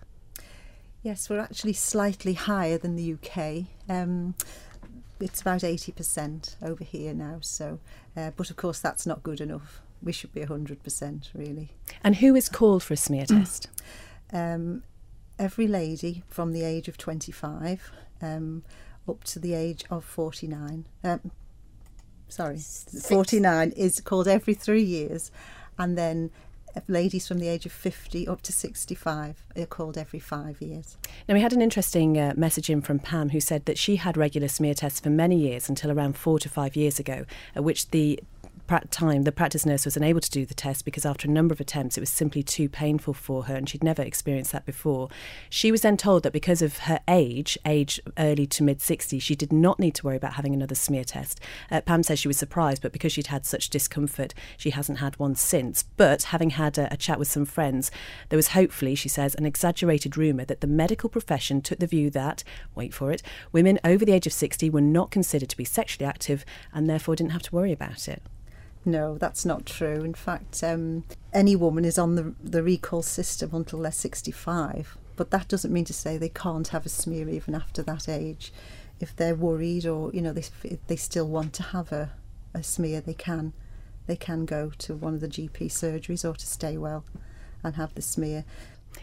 Yes, 1.03 1.29
we're 1.29 1.39
actually 1.39 1.73
slightly 1.73 2.33
higher 2.33 2.77
than 2.77 2.95
the 2.95 3.13
UK. 3.13 3.65
Um, 3.89 4.35
it's 5.19 5.41
about 5.41 5.61
80% 5.61 6.55
over 6.61 6.83
here 6.83 7.13
now. 7.13 7.37
So, 7.41 7.79
uh, 8.15 8.31
but 8.35 8.49
of 8.49 8.55
course, 8.55 8.79
that's 8.79 9.05
not 9.05 9.23
good 9.23 9.41
enough. 9.41 9.81
We 10.01 10.11
should 10.11 10.33
be 10.33 10.41
100% 10.41 11.29
really. 11.33 11.71
And 12.03 12.17
who 12.17 12.35
is 12.35 12.49
called 12.49 12.83
for 12.83 12.93
a 12.93 12.97
smear 12.97 13.25
test? 13.25 13.69
Um, 14.33 14.83
every 15.39 15.67
lady 15.67 16.23
from 16.27 16.51
the 16.51 16.63
age 16.63 16.87
of 16.87 16.97
25 16.97 17.91
um, 18.21 18.63
up 19.07 19.23
to 19.25 19.39
the 19.39 19.53
age 19.53 19.85
of 19.89 20.03
49. 20.03 20.85
Um, 21.03 21.31
sorry, 22.27 22.57
49 22.57 23.71
is 23.71 23.99
called 24.01 24.27
every 24.27 24.53
three 24.53 24.83
years, 24.83 25.31
and 25.77 25.97
then 25.97 26.31
ladies 26.87 27.27
from 27.27 27.39
the 27.39 27.47
age 27.47 27.65
of 27.65 27.71
50 27.71 28.27
up 28.27 28.41
to 28.43 28.51
65 28.51 29.43
are 29.57 29.65
called 29.65 29.97
every 29.97 30.19
five 30.19 30.61
years. 30.61 30.97
Now, 31.27 31.35
we 31.35 31.41
had 31.41 31.53
an 31.53 31.61
interesting 31.61 32.17
uh, 32.17 32.33
message 32.35 32.69
in 32.69 32.81
from 32.81 32.99
Pam 32.99 33.29
who 33.29 33.39
said 33.39 33.65
that 33.65 33.77
she 33.77 33.95
had 33.95 34.17
regular 34.17 34.47
smear 34.47 34.73
tests 34.73 34.99
for 34.99 35.09
many 35.09 35.37
years 35.37 35.69
until 35.69 35.91
around 35.91 36.17
four 36.17 36.39
to 36.39 36.49
five 36.49 36.75
years 36.75 36.99
ago, 36.99 37.25
at 37.55 37.63
which 37.63 37.89
the 37.89 38.19
time 38.67 39.23
the 39.23 39.31
practice 39.31 39.65
nurse 39.65 39.85
was 39.85 39.97
unable 39.97 40.19
to 40.19 40.31
do 40.31 40.45
the 40.45 40.53
test 40.53 40.85
because 40.85 41.05
after 41.05 41.27
a 41.27 41.31
number 41.31 41.53
of 41.53 41.59
attempts 41.59 41.97
it 41.97 42.01
was 42.01 42.09
simply 42.09 42.43
too 42.43 42.67
painful 42.67 43.13
for 43.13 43.43
her 43.45 43.55
and 43.55 43.69
she'd 43.69 43.83
never 43.83 44.01
experienced 44.01 44.51
that 44.51 44.65
before. 44.65 45.09
She 45.49 45.71
was 45.71 45.81
then 45.81 45.97
told 45.97 46.23
that 46.23 46.33
because 46.33 46.61
of 46.61 46.79
her 46.79 46.99
age, 47.07 47.57
age 47.65 47.99
early 48.17 48.45
to 48.47 48.63
mid 48.63 48.79
60s, 48.79 49.21
she 49.21 49.35
did 49.35 49.53
not 49.53 49.79
need 49.79 49.95
to 49.95 50.05
worry 50.05 50.17
about 50.17 50.33
having 50.33 50.53
another 50.53 50.75
smear 50.75 51.03
test. 51.03 51.39
Uh, 51.69 51.81
Pam 51.81 52.03
says 52.03 52.19
she 52.19 52.27
was 52.27 52.37
surprised, 52.37 52.81
but 52.81 52.91
because 52.91 53.11
she'd 53.11 53.27
had 53.27 53.45
such 53.45 53.69
discomfort, 53.69 54.33
she 54.57 54.71
hasn't 54.71 54.99
had 54.99 55.17
one 55.17 55.35
since. 55.35 55.83
But 55.97 56.23
having 56.23 56.51
had 56.51 56.77
a, 56.77 56.91
a 56.93 56.97
chat 56.97 57.19
with 57.19 57.27
some 57.27 57.45
friends, 57.45 57.91
there 58.29 58.37
was 58.37 58.49
hopefully, 58.49 58.95
she 58.95 59.09
says, 59.09 59.35
an 59.35 59.45
exaggerated 59.45 60.17
rumour 60.17 60.45
that 60.45 60.61
the 60.61 60.67
medical 60.67 61.09
profession 61.09 61.61
took 61.61 61.79
the 61.79 61.87
view 61.87 62.09
that, 62.11 62.43
wait 62.73 62.93
for 62.93 63.11
it, 63.11 63.21
women 63.51 63.79
over 63.83 64.05
the 64.05 64.13
age 64.13 64.27
of 64.27 64.33
60 64.33 64.69
were 64.69 64.81
not 64.81 65.11
considered 65.11 65.49
to 65.49 65.57
be 65.57 65.65
sexually 65.65 66.05
active 66.05 66.45
and 66.73 66.89
therefore 66.89 67.15
didn't 67.15 67.31
have 67.31 67.43
to 67.43 67.55
worry 67.55 67.71
about 67.71 68.07
it. 68.07 68.21
No, 68.85 69.17
that's 69.17 69.45
not 69.45 69.65
true. 69.65 70.03
In 70.03 70.13
fact, 70.13 70.63
um, 70.63 71.03
any 71.33 71.55
woman 71.55 71.83
is 71.83 71.97
on 71.97 72.15
the, 72.15 72.35
the 72.41 72.61
recall 72.61 73.01
system 73.01 73.49
until 73.53 73.79
they're 73.79 73.91
65, 73.91 74.97
but 75.15 75.31
that 75.31 75.47
doesn't 75.47 75.73
mean 75.73 75.85
to 75.85 75.93
say 75.93 76.17
they 76.17 76.29
can't 76.29 76.67
have 76.67 76.85
a 76.85 76.89
smear 76.89 77.27
even 77.27 77.55
after 77.55 77.81
that 77.81 78.07
age. 78.07 78.53
If 78.99 79.15
they're 79.15 79.35
worried 79.35 79.87
or, 79.87 80.11
you 80.13 80.21
know, 80.21 80.31
they, 80.31 80.77
they 80.87 80.95
still 80.95 81.27
want 81.27 81.53
to 81.53 81.63
have 81.63 81.91
a, 81.91 82.11
a 82.53 82.61
smear, 82.61 83.01
they 83.01 83.15
can. 83.15 83.53
They 84.05 84.15
can 84.15 84.45
go 84.45 84.71
to 84.77 84.95
one 84.95 85.15
of 85.15 85.21
the 85.21 85.27
GP 85.27 85.65
surgeries 85.65 86.23
or 86.23 86.35
to 86.35 86.45
stay 86.45 86.77
well 86.77 87.03
and 87.63 87.75
have 87.75 87.95
the 87.95 88.03
smear. 88.03 88.45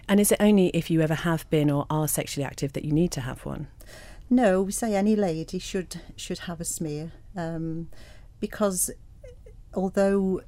And 0.08 0.20
is 0.20 0.30
it 0.30 0.40
only 0.40 0.68
if 0.68 0.90
you 0.90 1.00
ever 1.00 1.14
have 1.14 1.48
been 1.50 1.70
or 1.70 1.86
are 1.90 2.06
sexually 2.06 2.44
active 2.44 2.72
that 2.74 2.84
you 2.84 2.92
need 2.92 3.10
to 3.12 3.20
have 3.20 3.44
one? 3.44 3.66
No, 4.30 4.62
we 4.62 4.72
say 4.72 4.94
any 4.94 5.16
lady 5.16 5.58
should 5.58 6.00
should 6.16 6.40
have 6.40 6.60
a 6.60 6.64
smear 6.64 7.12
um, 7.36 7.88
because 8.40 8.90
although 9.74 10.42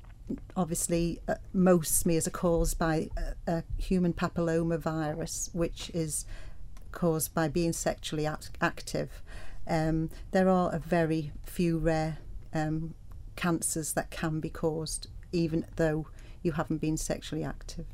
obviously, 0.57 1.21
uh, 1.29 1.35
most 1.53 1.99
smears 1.99 2.27
are 2.27 2.31
caused 2.31 2.79
by 2.79 3.09
a, 3.17 3.53
a 3.53 3.65
human 3.79 4.13
papilloma 4.13 4.79
virus, 4.79 5.51
which 5.53 5.91
is 5.91 6.25
caused 6.93 7.35
by 7.35 7.49
being 7.49 7.73
sexually 7.73 8.27
act- 8.27 8.57
active. 8.61 9.23
Um, 9.67 10.11
there 10.31 10.49
are 10.49 10.75
a 10.75 10.79
very 10.79 11.33
few 11.45 11.79
rare 11.79 12.19
um, 12.53 12.95
cancers 13.37 13.93
that 13.95 14.11
can 14.11 14.41
be 14.41 14.51
caused, 14.51 15.09
even 15.33 15.67
though 15.77 16.07
you 16.43 16.53
haven't 16.53 16.79
been 16.79 16.97
sexually 16.97 17.45
active. 17.45 17.87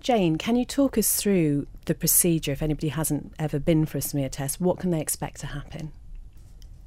Jane, 0.00 0.36
can 0.36 0.56
you 0.56 0.64
talk 0.64 0.98
us 0.98 1.16
through 1.16 1.66
the 1.86 1.94
procedure 1.94 2.52
if 2.52 2.62
anybody 2.62 2.88
hasn't 2.88 3.32
ever 3.38 3.58
been 3.58 3.86
for 3.86 3.98
a 3.98 4.02
smear 4.02 4.28
test? 4.28 4.60
What 4.60 4.78
can 4.78 4.90
they 4.90 5.00
expect 5.00 5.40
to 5.40 5.46
happen? 5.46 5.92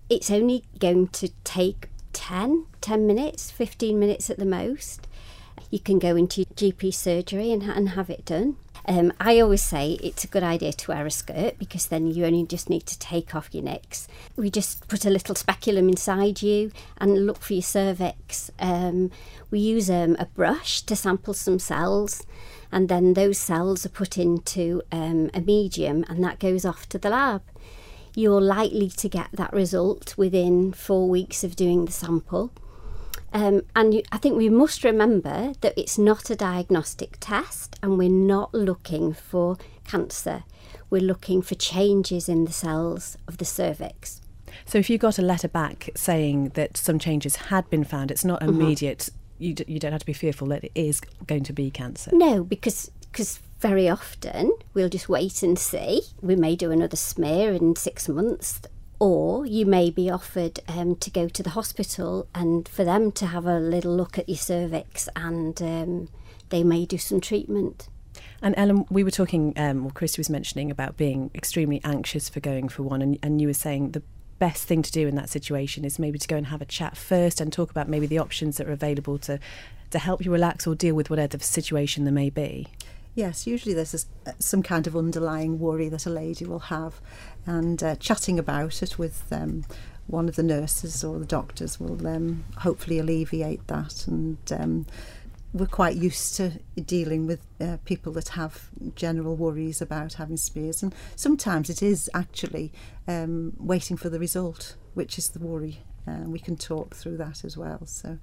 It's 0.09 0.29
only 0.29 0.65
going 0.77 1.07
to 1.09 1.29
take 1.43 1.89
10, 2.15 2.65
10 2.81 3.05
minutes, 3.05 3.51
15 3.51 3.99
minutes 3.99 4.29
at 4.29 4.39
the 4.39 4.45
most. 4.45 5.05
You 5.69 5.79
can 5.79 5.99
go 5.99 6.15
into 6.15 6.45
GP 6.45 6.93
surgery 6.93 7.51
and, 7.51 7.63
and 7.63 7.89
have 7.89 8.09
it 8.09 8.25
done. 8.25 8.55
Um, 8.87 9.11
I 9.19 9.39
always 9.39 9.63
say 9.63 9.93
it's 10.01 10.23
a 10.23 10.27
good 10.27 10.43
idea 10.43 10.71
to 10.71 10.91
wear 10.91 11.05
a 11.05 11.11
skirt 11.11 11.59
because 11.59 11.87
then 11.87 12.07
you 12.07 12.25
only 12.25 12.45
just 12.45 12.69
need 12.69 12.85
to 12.85 12.97
take 12.99 13.35
off 13.35 13.53
your 13.53 13.63
nicks. 13.63 14.07
We 14.37 14.49
just 14.49 14.87
put 14.87 15.05
a 15.05 15.09
little 15.09 15.35
speculum 15.35 15.89
inside 15.89 16.41
you 16.41 16.71
and 16.97 17.25
look 17.25 17.41
for 17.41 17.53
your 17.53 17.63
cervix. 17.63 18.49
Um, 18.59 19.11
we 19.51 19.59
use 19.59 19.89
um, 19.89 20.15
a 20.17 20.25
brush 20.25 20.81
to 20.83 20.95
sample 20.95 21.33
some 21.33 21.59
cells, 21.59 22.25
and 22.71 22.87
then 22.87 23.13
those 23.13 23.37
cells 23.37 23.85
are 23.85 23.89
put 23.89 24.17
into 24.17 24.83
um, 24.91 25.29
a 25.33 25.41
medium 25.41 26.05
and 26.07 26.23
that 26.23 26.39
goes 26.39 26.63
off 26.63 26.87
to 26.89 26.97
the 26.97 27.09
lab. 27.09 27.41
You're 28.15 28.41
likely 28.41 28.89
to 28.89 29.09
get 29.09 29.29
that 29.33 29.53
result 29.53 30.17
within 30.17 30.71
four 30.71 31.09
weeks 31.09 31.43
of 31.43 31.55
doing 31.55 31.85
the 31.85 31.91
sample. 31.91 32.51
Um, 33.33 33.63
and 33.75 33.93
you, 33.93 34.03
I 34.13 34.17
think 34.17 34.37
we 34.37 34.47
must 34.47 34.85
remember 34.85 35.51
that 35.59 35.73
it's 35.77 35.97
not 35.97 36.29
a 36.29 36.35
diagnostic 36.37 37.17
test 37.19 37.77
and 37.83 37.97
we're 37.97 38.09
not 38.09 38.53
looking 38.53 39.13
for 39.13 39.57
cancer. 39.83 40.45
We're 40.89 41.01
looking 41.01 41.41
for 41.41 41.55
changes 41.55 42.29
in 42.29 42.45
the 42.45 42.53
cells 42.53 43.17
of 43.27 43.37
the 43.37 43.45
cervix. 43.45 44.21
So, 44.63 44.77
if 44.77 44.89
you 44.89 44.97
got 44.97 45.19
a 45.19 45.21
letter 45.21 45.49
back 45.49 45.89
saying 45.95 46.49
that 46.53 46.77
some 46.77 46.97
changes 46.97 47.35
had 47.35 47.69
been 47.69 47.83
found, 47.83 48.09
it's 48.09 48.23
not 48.23 48.41
immediate. 48.41 49.09
You, 49.37 49.53
d- 49.53 49.65
you 49.67 49.79
don't 49.79 49.91
have 49.91 49.99
to 49.99 50.05
be 50.05 50.13
fearful 50.13 50.47
that 50.47 50.63
it 50.63 50.71
is 50.75 51.01
going 51.27 51.43
to 51.43 51.53
be 51.53 51.69
cancer. 51.69 52.11
No, 52.13 52.43
because 52.43 52.89
because 53.11 53.39
very 53.67 53.89
often 53.89 54.51
we'll 54.75 54.89
just 54.89 55.09
wait 55.09 55.41
and 55.41 55.57
see. 55.57 56.01
We 56.21 56.35
may 56.35 56.55
do 56.55 56.69
another 56.69 56.95
smear 56.95 57.51
in 57.51 57.75
six 57.75 58.07
months, 58.07 58.61
or 58.99 59.47
you 59.47 59.65
may 59.65 59.89
be 59.89 60.07
offered 60.07 60.59
um, 60.67 60.95
to 60.97 61.09
go 61.09 61.27
to 61.27 61.41
the 61.41 61.49
hospital 61.49 62.27
and 62.35 62.69
for 62.69 62.83
them 62.83 63.11
to 63.13 63.25
have 63.25 63.47
a 63.47 63.57
little 63.57 63.95
look 63.95 64.19
at 64.19 64.29
your 64.29 64.37
cervix 64.37 65.09
and 65.15 65.59
um, 65.63 66.09
they 66.49 66.63
may 66.63 66.85
do 66.85 66.99
some 66.99 67.19
treatment. 67.19 67.89
And 68.39 68.53
Ellen, 68.55 68.85
we 68.91 69.03
were 69.03 69.09
talking, 69.09 69.51
um, 69.57 69.85
well, 69.85 69.91
Chris 69.95 70.15
was 70.19 70.29
mentioning 70.29 70.69
about 70.69 70.95
being 70.95 71.31
extremely 71.33 71.81
anxious 71.83 72.29
for 72.29 72.41
going 72.41 72.69
for 72.69 72.83
one, 72.83 73.01
and, 73.01 73.17
and 73.23 73.41
you 73.41 73.47
were 73.47 73.55
saying 73.55 73.91
the 73.91 74.03
best 74.37 74.65
thing 74.65 74.83
to 74.83 74.91
do 74.91 75.07
in 75.07 75.15
that 75.15 75.29
situation 75.29 75.83
is 75.83 75.97
maybe 75.97 76.19
to 76.19 76.27
go 76.27 76.35
and 76.35 76.47
have 76.47 76.61
a 76.61 76.65
chat 76.65 76.95
first 76.95 77.41
and 77.41 77.51
talk 77.51 77.71
about 77.71 77.89
maybe 77.89 78.05
the 78.05 78.19
options 78.19 78.57
that 78.57 78.67
are 78.67 78.73
available 78.73 79.17
to, 79.17 79.39
to 79.89 79.97
help 79.97 80.23
you 80.23 80.31
relax 80.31 80.67
or 80.67 80.75
deal 80.75 80.93
with 80.93 81.09
whatever 81.09 81.39
situation 81.39 82.03
there 82.03 82.13
may 82.13 82.29
be. 82.29 82.67
Yes, 83.15 83.47
usually 83.47 83.73
there's 83.73 84.05
some 84.39 84.61
kind 84.61 84.87
of 84.87 84.97
underlying 84.97 85.57
worry 85.57 85.87
that 85.87 86.05
a 86.05 86.09
lady 86.09 86.43
will 86.43 86.59
have, 86.59 86.99
and 87.45 87.81
uh, 87.81 87.95
chatting 87.95 88.37
about 88.37 88.83
it 88.83 88.99
with 88.99 89.23
um, 89.31 89.63
one 90.07 90.27
of 90.27 90.35
the 90.35 90.43
nurses 90.43 91.01
or 91.01 91.17
the 91.17 91.25
doctors 91.25 91.79
will 91.79 92.05
um, 92.05 92.43
hopefully 92.57 92.99
alleviate 92.99 93.65
that. 93.67 94.05
And 94.05 94.37
um, 94.51 94.85
we're 95.53 95.65
quite 95.65 95.95
used 95.95 96.35
to 96.35 96.59
dealing 96.75 97.25
with 97.25 97.39
uh, 97.61 97.77
people 97.85 98.11
that 98.13 98.29
have 98.29 98.69
general 98.95 99.37
worries 99.37 99.81
about 99.81 100.15
having 100.15 100.35
smears, 100.35 100.83
and 100.83 100.93
sometimes 101.15 101.69
it 101.69 101.81
is 101.81 102.09
actually 102.13 102.73
um, 103.07 103.53
waiting 103.57 103.95
for 103.95 104.09
the 104.09 104.19
result, 104.19 104.75
which 104.93 105.17
is 105.17 105.29
the 105.29 105.39
worry. 105.39 105.79
And 106.05 106.33
we 106.33 106.39
can 106.39 106.57
talk 106.57 106.95
through 106.95 107.15
that 107.17 107.45
as 107.45 107.55
well. 107.55 107.85
So. 107.85 108.19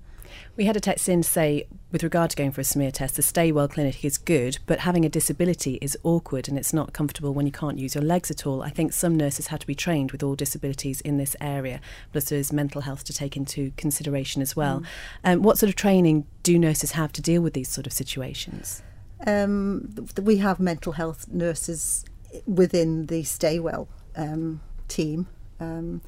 We 0.57 0.65
had 0.65 0.77
a 0.77 0.81
text 0.81 1.09
in 1.09 1.23
to 1.23 1.29
say, 1.29 1.67
with 1.91 2.03
regard 2.03 2.31
to 2.31 2.37
going 2.37 2.53
for 2.53 2.61
a 2.61 2.65
smear 2.65 2.91
test, 2.91 3.17
the 3.17 3.23
Stay 3.23 3.53
Well 3.53 3.69
clinic 3.69 4.05
is 4.05 4.19
good, 4.19 4.59
but 4.67 4.81
having 4.81 5.05
a 5.05 5.09
disability 5.09 5.79
is 5.81 5.97
awkward 6.03 6.49
and 6.49 6.59
it's 6.59 6.73
not 6.73 6.93
comfortable 6.93 7.33
when 7.33 7.47
you 7.47 7.53
can't 7.53 7.79
use 7.79 7.95
your 7.95 8.05
legs 8.05 8.31
at 8.31 8.47
all. 8.47 8.63
I 8.63 8.71
think 8.71 8.93
some 8.93 9.17
nurses 9.17 9.49
have 9.49 9.61
to 9.61 9.67
be 9.67 9.75
trained 9.75 10.13
with 10.13 10.23
all 10.23 10.35
disabilities 10.35 11.01
in 11.01 11.19
this 11.19 11.37
area, 11.41 11.81
plus 12.13 12.25
there's 12.25 12.53
mental 12.53 12.83
health 12.83 13.05
to 13.05 13.13
take 13.13 13.37
into 13.37 13.73
consideration 13.77 14.43
as 14.43 14.55
well. 14.57 14.81
Mm. 15.25 15.33
Um, 15.33 15.43
what 15.43 15.59
sort 15.59 15.71
of 15.71 15.77
training 15.77 16.27
do 16.43 16.59
nurses 16.59 16.93
have 16.93 17.13
to 17.13 17.23
deal 17.23 17.43
with 17.43 17.55
these 17.55 17.69
sort 17.69 17.87
of 17.87 17.93
situations? 17.93 18.83
Um, 19.27 19.95
we 20.21 20.39
have 20.39 20.59
mental 20.59 20.93
health 20.93 21.29
nurses 21.29 22.05
within 22.47 23.07
the 23.07 23.23
Stay 23.23 23.59
Well 23.59 23.89
um, 24.17 24.61
team, 24.89 25.29
um, 25.61 26.01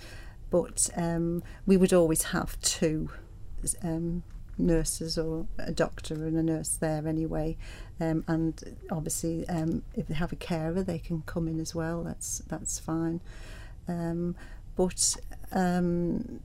but 0.51 0.91
um, 0.97 1.43
we 1.67 1.77
would 1.77 1.93
always 1.93 2.25
have 2.25 2.61
two 2.61 3.11
um, 3.83 4.23
nurses 4.59 5.19
or 5.19 5.47
a 5.59 5.73
doctor 5.73 6.15
and 6.15 6.37
a 6.37 6.43
nurse 6.43 6.77
there 6.77 7.07
anyway. 7.07 7.57
Um, 8.01 8.25
and 8.27 8.77
obviously, 8.91 9.49
um, 9.49 9.83
if 9.95 10.07
they 10.09 10.15
have 10.15 10.33
a 10.33 10.37
carer, 10.37 10.83
they 10.83 10.99
can 10.99 11.23
come 11.23 11.49
in 11.49 11.61
as 11.61 11.75
well. 11.75 12.03
That's 12.03 12.39
that's 12.49 12.79
fine. 12.79 13.21
Um, 13.89 14.37
but 14.77 15.17
um, 15.53 16.41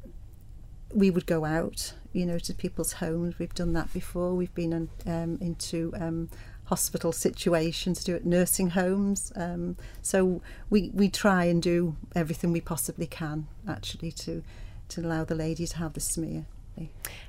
we 0.94 1.10
would 1.10 1.26
go 1.26 1.46
out, 1.46 1.94
you 2.14 2.26
know, 2.26 2.40
to 2.40 2.54
people's 2.54 2.94
homes. 2.94 3.40
We've 3.40 3.54
done 3.54 3.74
that 3.74 3.92
before. 3.94 4.34
We've 4.34 4.54
been 4.54 4.90
um, 5.06 5.38
into 5.42 5.94
um, 6.00 6.30
hospital 6.66 7.12
situations, 7.12 8.04
do 8.04 8.16
it 8.16 8.26
nursing 8.26 8.72
homes. 8.72 9.32
Um, 9.36 9.78
so 10.02 10.42
we 10.70 10.92
we 10.94 11.10
try 11.10 11.46
and 11.46 11.62
do 11.62 11.96
everything 12.16 12.52
we 12.52 12.62
possibly 12.62 13.08
can 13.08 13.48
actually 13.68 14.12
to 14.12 14.44
to 14.90 15.02
allow 15.02 15.24
the 15.24 15.36
lady 15.36 15.66
to 15.68 15.78
have 15.78 15.94
the 15.94 16.00
smear. 16.00 16.46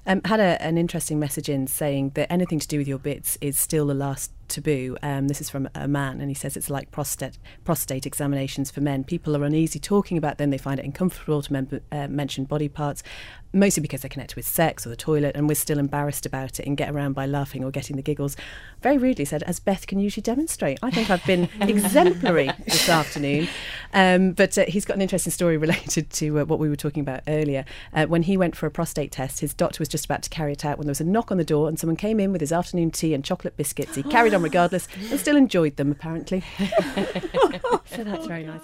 Um, 0.06 0.22
had 0.24 0.40
a, 0.40 0.60
an 0.62 0.78
interesting 0.78 1.18
message 1.18 1.48
in 1.48 1.66
saying 1.66 2.12
that 2.14 2.32
anything 2.32 2.58
to 2.58 2.68
do 2.68 2.78
with 2.78 2.88
your 2.88 2.98
bits 2.98 3.36
is 3.40 3.58
still 3.58 3.86
the 3.86 3.94
last 3.94 4.32
taboo. 4.48 4.96
Um, 5.02 5.28
this 5.28 5.40
is 5.40 5.48
from 5.48 5.68
a 5.74 5.88
man, 5.88 6.20
and 6.20 6.28
he 6.30 6.34
says 6.34 6.56
it's 6.56 6.70
like 6.70 6.90
prostate 6.90 7.38
prostate 7.64 8.06
examinations 8.06 8.70
for 8.70 8.80
men. 8.80 9.04
People 9.04 9.36
are 9.36 9.44
uneasy 9.44 9.78
talking 9.78 10.18
about 10.18 10.38
them. 10.38 10.50
They 10.50 10.58
find 10.58 10.80
it 10.80 10.86
uncomfortable 10.86 11.42
to 11.42 11.52
mem- 11.52 11.80
uh, 11.92 12.08
mention 12.08 12.44
body 12.44 12.68
parts, 12.68 13.02
mostly 13.52 13.80
because 13.80 14.02
they're 14.02 14.08
connected 14.08 14.36
with 14.36 14.46
sex 14.46 14.86
or 14.86 14.90
the 14.90 14.96
toilet, 14.96 15.36
and 15.36 15.48
we're 15.48 15.54
still 15.54 15.78
embarrassed 15.78 16.26
about 16.26 16.60
it 16.60 16.66
and 16.66 16.76
get 16.76 16.90
around 16.90 17.14
by 17.14 17.26
laughing 17.26 17.64
or 17.64 17.70
getting 17.70 17.96
the 17.96 18.02
giggles. 18.02 18.36
Very 18.82 18.98
rudely 18.98 19.24
said, 19.24 19.42
as 19.44 19.60
Beth 19.60 19.86
can 19.86 19.98
usually 19.98 20.22
demonstrate. 20.22 20.78
I 20.82 20.90
think 20.90 21.10
I've 21.10 21.24
been 21.24 21.48
exemplary 21.60 22.50
this 22.64 22.88
afternoon. 22.88 23.48
Um, 23.92 24.32
but 24.32 24.56
uh, 24.56 24.64
he's 24.68 24.84
got 24.84 24.96
an 24.96 25.02
interesting 25.02 25.32
story 25.32 25.56
related 25.58 26.10
to 26.10 26.40
uh, 26.40 26.44
what 26.44 26.58
we 26.58 26.68
were 26.68 26.76
talking 26.76 27.00
about 27.00 27.22
earlier. 27.26 27.64
Uh, 27.92 28.06
when 28.06 28.22
he 28.22 28.36
went 28.36 28.56
for 28.56 28.66
a 28.66 28.70
prostate 28.70 29.12
test, 29.12 29.40
his 29.40 29.54
doctor 29.54 29.80
was 29.80 29.88
just 29.88 30.04
about 30.04 30.22
to 30.22 30.30
carry 30.30 30.52
it 30.52 30.64
out 30.64 30.78
when 30.78 30.86
there 30.86 30.92
was 30.92 31.00
a 31.00 31.04
knock 31.04 31.30
on 31.30 31.38
the 31.38 31.44
door 31.44 31.68
and 31.68 31.78
someone 31.78 31.96
came 31.96 32.20
in 32.20 32.32
with 32.32 32.40
his 32.40 32.52
afternoon 32.52 32.90
tea 32.90 33.14
and 33.14 33.24
chocolate 33.24 33.56
biscuits. 33.56 33.94
He 33.94 34.02
carried 34.02 34.34
on 34.34 34.42
regardless 34.42 34.88
and 35.10 35.18
still 35.18 35.36
enjoyed 35.36 35.76
them, 35.76 35.90
apparently. 35.90 36.42
so 37.86 38.04
that's 38.04 38.26
very 38.26 38.44
nice. 38.44 38.62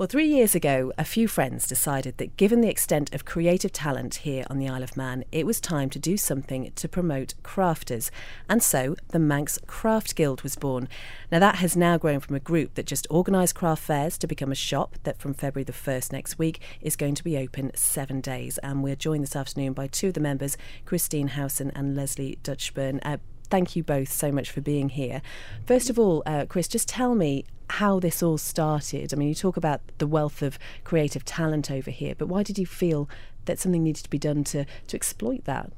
Well, 0.00 0.06
three 0.06 0.28
years 0.28 0.54
ago, 0.54 0.94
a 0.96 1.04
few 1.04 1.28
friends 1.28 1.68
decided 1.68 2.16
that 2.16 2.38
given 2.38 2.62
the 2.62 2.70
extent 2.70 3.14
of 3.14 3.26
creative 3.26 3.70
talent 3.70 4.14
here 4.14 4.46
on 4.48 4.56
the 4.56 4.66
Isle 4.66 4.82
of 4.82 4.96
Man, 4.96 5.26
it 5.30 5.44
was 5.44 5.60
time 5.60 5.90
to 5.90 5.98
do 5.98 6.16
something 6.16 6.72
to 6.74 6.88
promote 6.88 7.34
crafters. 7.42 8.10
And 8.48 8.62
so 8.62 8.96
the 9.08 9.18
Manx 9.18 9.58
Craft 9.66 10.16
Guild 10.16 10.40
was 10.40 10.56
born. 10.56 10.88
Now, 11.30 11.38
that 11.40 11.56
has 11.56 11.76
now 11.76 11.98
grown 11.98 12.20
from 12.20 12.34
a 12.34 12.40
group 12.40 12.76
that 12.76 12.86
just 12.86 13.06
organised 13.10 13.54
craft 13.54 13.82
fairs 13.82 14.16
to 14.16 14.26
become 14.26 14.50
a 14.50 14.54
shop 14.54 14.96
that 15.02 15.18
from 15.18 15.34
February 15.34 15.64
the 15.64 15.72
1st 15.74 16.12
next 16.12 16.38
week 16.38 16.62
is 16.80 16.96
going 16.96 17.14
to 17.16 17.22
be 17.22 17.36
open 17.36 17.70
seven 17.74 18.22
days. 18.22 18.56
And 18.62 18.82
we're 18.82 18.96
joined 18.96 19.24
this 19.24 19.36
afternoon 19.36 19.74
by 19.74 19.86
two 19.86 20.08
of 20.08 20.14
the 20.14 20.20
members, 20.20 20.56
Christine 20.86 21.28
Howson 21.28 21.72
and 21.74 21.94
Leslie 21.94 22.38
Dutchburn. 22.42 23.00
Uh, 23.02 23.18
thank 23.50 23.76
you 23.76 23.82
both 23.82 24.10
so 24.10 24.32
much 24.32 24.50
for 24.50 24.60
being 24.60 24.88
here. 24.88 25.20
First 25.66 25.90
of 25.90 25.98
all, 25.98 26.22
uh, 26.24 26.46
Chris, 26.48 26.68
just 26.68 26.88
tell 26.88 27.14
me 27.14 27.44
how 27.70 28.00
this 28.00 28.22
all 28.22 28.38
started. 28.38 29.12
I 29.12 29.16
mean, 29.16 29.28
you 29.28 29.34
talk 29.34 29.56
about 29.56 29.80
the 29.98 30.06
wealth 30.06 30.42
of 30.42 30.58
creative 30.84 31.24
talent 31.24 31.70
over 31.70 31.90
here, 31.90 32.14
but 32.16 32.28
why 32.28 32.42
did 32.42 32.58
you 32.58 32.66
feel 32.66 33.08
that 33.44 33.58
something 33.58 33.82
needed 33.82 34.04
to 34.04 34.10
be 34.10 34.18
done 34.18 34.44
to, 34.44 34.64
to 34.86 34.96
exploit 34.96 35.44
that? 35.44 35.72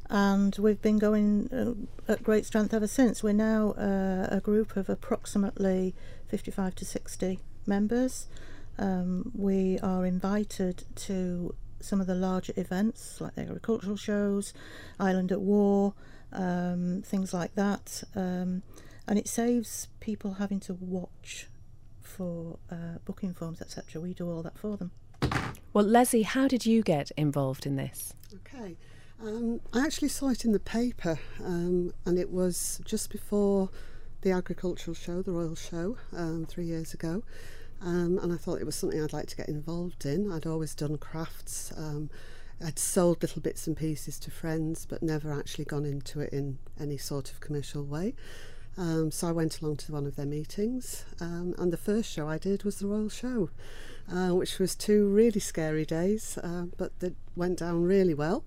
and 0.10 0.56
we've 0.58 0.82
been 0.82 1.00
going 1.00 1.50
uh, 1.52 2.12
at 2.12 2.24
great 2.24 2.46
strength 2.46 2.74
ever 2.74 2.88
since. 2.88 3.24
We're 3.24 3.34
now 3.34 3.72
uh, 3.72 4.28
a 4.30 4.40
group 4.40 4.76
of 4.76 4.90
approximately 4.90 5.96
55 6.28 6.76
to 6.76 6.86
60 6.86 7.40
members. 7.68 8.28
Um, 8.78 9.32
we 9.36 9.80
are 9.80 10.06
invited 10.06 10.86
to 10.96 11.56
some 11.80 12.00
of 12.00 12.08
the 12.08 12.16
larger 12.16 12.54
events 12.56 13.20
like 13.20 13.36
the 13.36 13.42
agricultural 13.42 13.98
shows, 13.98 14.54
Island 15.00 15.32
at 15.32 15.42
War, 15.42 15.94
um, 16.32 17.04
things 17.06 17.34
like 17.34 17.56
that. 17.56 18.04
Um, 18.16 18.64
and 19.08 19.20
it 19.20 19.28
saves 19.28 19.90
people 20.00 20.36
having 20.36 20.60
to 20.62 20.74
watch 20.74 21.48
for 22.02 22.58
uh, 22.72 23.00
booking 23.06 23.34
forms, 23.34 23.62
etc. 23.62 24.02
We 24.02 24.14
do 24.14 24.30
all 24.30 24.42
that 24.44 24.58
for 24.58 24.78
them. 24.78 24.92
Well, 25.74 25.86
Leslie, 25.86 26.24
how 26.24 26.48
did 26.48 26.66
you 26.66 26.84
get 26.84 27.12
involved 27.18 27.66
in 27.66 27.76
this? 27.76 28.14
Okay. 28.36 28.78
Um, 29.22 29.62
I 29.74 29.86
actually 29.86 30.10
saw 30.10 30.30
it 30.30 30.46
in 30.46 30.52
the 30.52 30.60
paper, 30.60 31.20
um, 31.44 31.94
and 32.06 32.18
it 32.18 32.30
was 32.30 32.82
just 32.86 33.10
before 33.10 33.70
the 34.24 34.32
agricultural 34.32 34.96
show, 34.96 35.22
the 35.22 35.32
Royal 35.32 35.56
Show, 35.56 35.98
um, 36.16 36.46
three 36.46 36.66
years 36.66 36.94
ago. 36.94 37.24
Um, 37.82 38.18
and 38.24 38.32
I 38.32 38.38
thought 38.38 38.62
it 38.62 38.66
was 38.66 38.76
something 38.76 39.04
I'd 39.04 39.12
like 39.12 39.28
to 39.28 39.36
get 39.36 39.50
involved 39.50 40.06
in. 40.06 40.32
I'd 40.32 40.48
always 40.48 40.74
done 40.74 40.98
crafts. 40.98 41.74
Um, 41.78 42.10
I'd 42.66 42.80
sold 42.80 43.22
little 43.22 43.42
bits 43.42 43.68
and 43.68 43.76
pieces 43.76 44.18
to 44.20 44.32
friends, 44.32 44.86
but 44.90 45.04
never 45.04 45.34
actually 45.34 45.66
gone 45.66 45.86
into 45.86 46.22
it 46.22 46.32
in 46.32 46.58
any 46.80 46.98
sort 46.98 47.32
of 47.32 47.42
commercial 47.42 47.84
way. 47.84 48.16
Um, 48.78 49.12
so 49.12 49.28
I 49.28 49.34
went 49.34 49.60
along 49.60 49.78
to 49.78 49.92
one 49.92 50.08
of 50.08 50.16
their 50.16 50.26
meetings, 50.26 51.04
um, 51.20 51.54
and 51.58 51.72
the 51.72 51.78
first 51.78 52.10
show 52.10 52.28
I 52.28 52.38
did 52.38 52.64
was 52.64 52.80
the 52.80 52.88
Royal 52.88 53.10
Show, 53.10 53.50
uh, 54.12 54.30
which 54.30 54.58
was 54.58 54.74
two 54.74 55.10
really 55.10 55.42
scary 55.42 55.86
days, 55.86 56.40
uh, 56.42 56.66
but 56.78 56.98
that 57.00 57.16
went 57.36 57.60
down 57.60 57.84
really 57.84 58.14
well. 58.14 58.46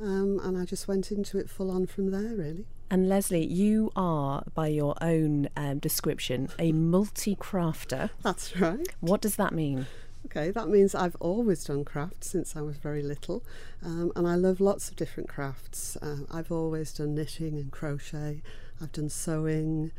Um, 0.00 0.40
and 0.42 0.56
I 0.56 0.64
just 0.64 0.86
went 0.86 1.10
into 1.10 1.38
it 1.38 1.50
full 1.50 1.70
on 1.70 1.86
from 1.86 2.10
there, 2.10 2.34
really. 2.34 2.66
And 2.90 3.08
Leslie, 3.08 3.44
you 3.44 3.92
are, 3.96 4.44
by 4.54 4.68
your 4.68 4.94
own 5.00 5.48
um, 5.56 5.78
description, 5.78 6.48
a 6.58 6.72
multi 6.72 7.36
crafter. 7.36 8.10
That's 8.22 8.56
right. 8.56 8.86
What 9.00 9.20
does 9.20 9.36
that 9.36 9.52
mean? 9.52 9.86
Okay, 10.26 10.50
that 10.50 10.68
means 10.68 10.94
I've 10.94 11.16
always 11.20 11.64
done 11.64 11.84
crafts 11.84 12.28
since 12.28 12.56
I 12.56 12.60
was 12.60 12.76
very 12.76 13.02
little, 13.02 13.42
um, 13.84 14.12
and 14.16 14.26
I 14.26 14.34
love 14.34 14.60
lots 14.60 14.88
of 14.88 14.96
different 14.96 15.28
crafts. 15.28 15.96
Uh, 16.02 16.18
I've 16.30 16.52
always 16.52 16.92
done 16.92 17.14
knitting 17.14 17.56
and 17.56 17.70
crochet, 17.70 18.42
I've 18.80 18.92
done 18.92 19.08
sewing. 19.08 19.92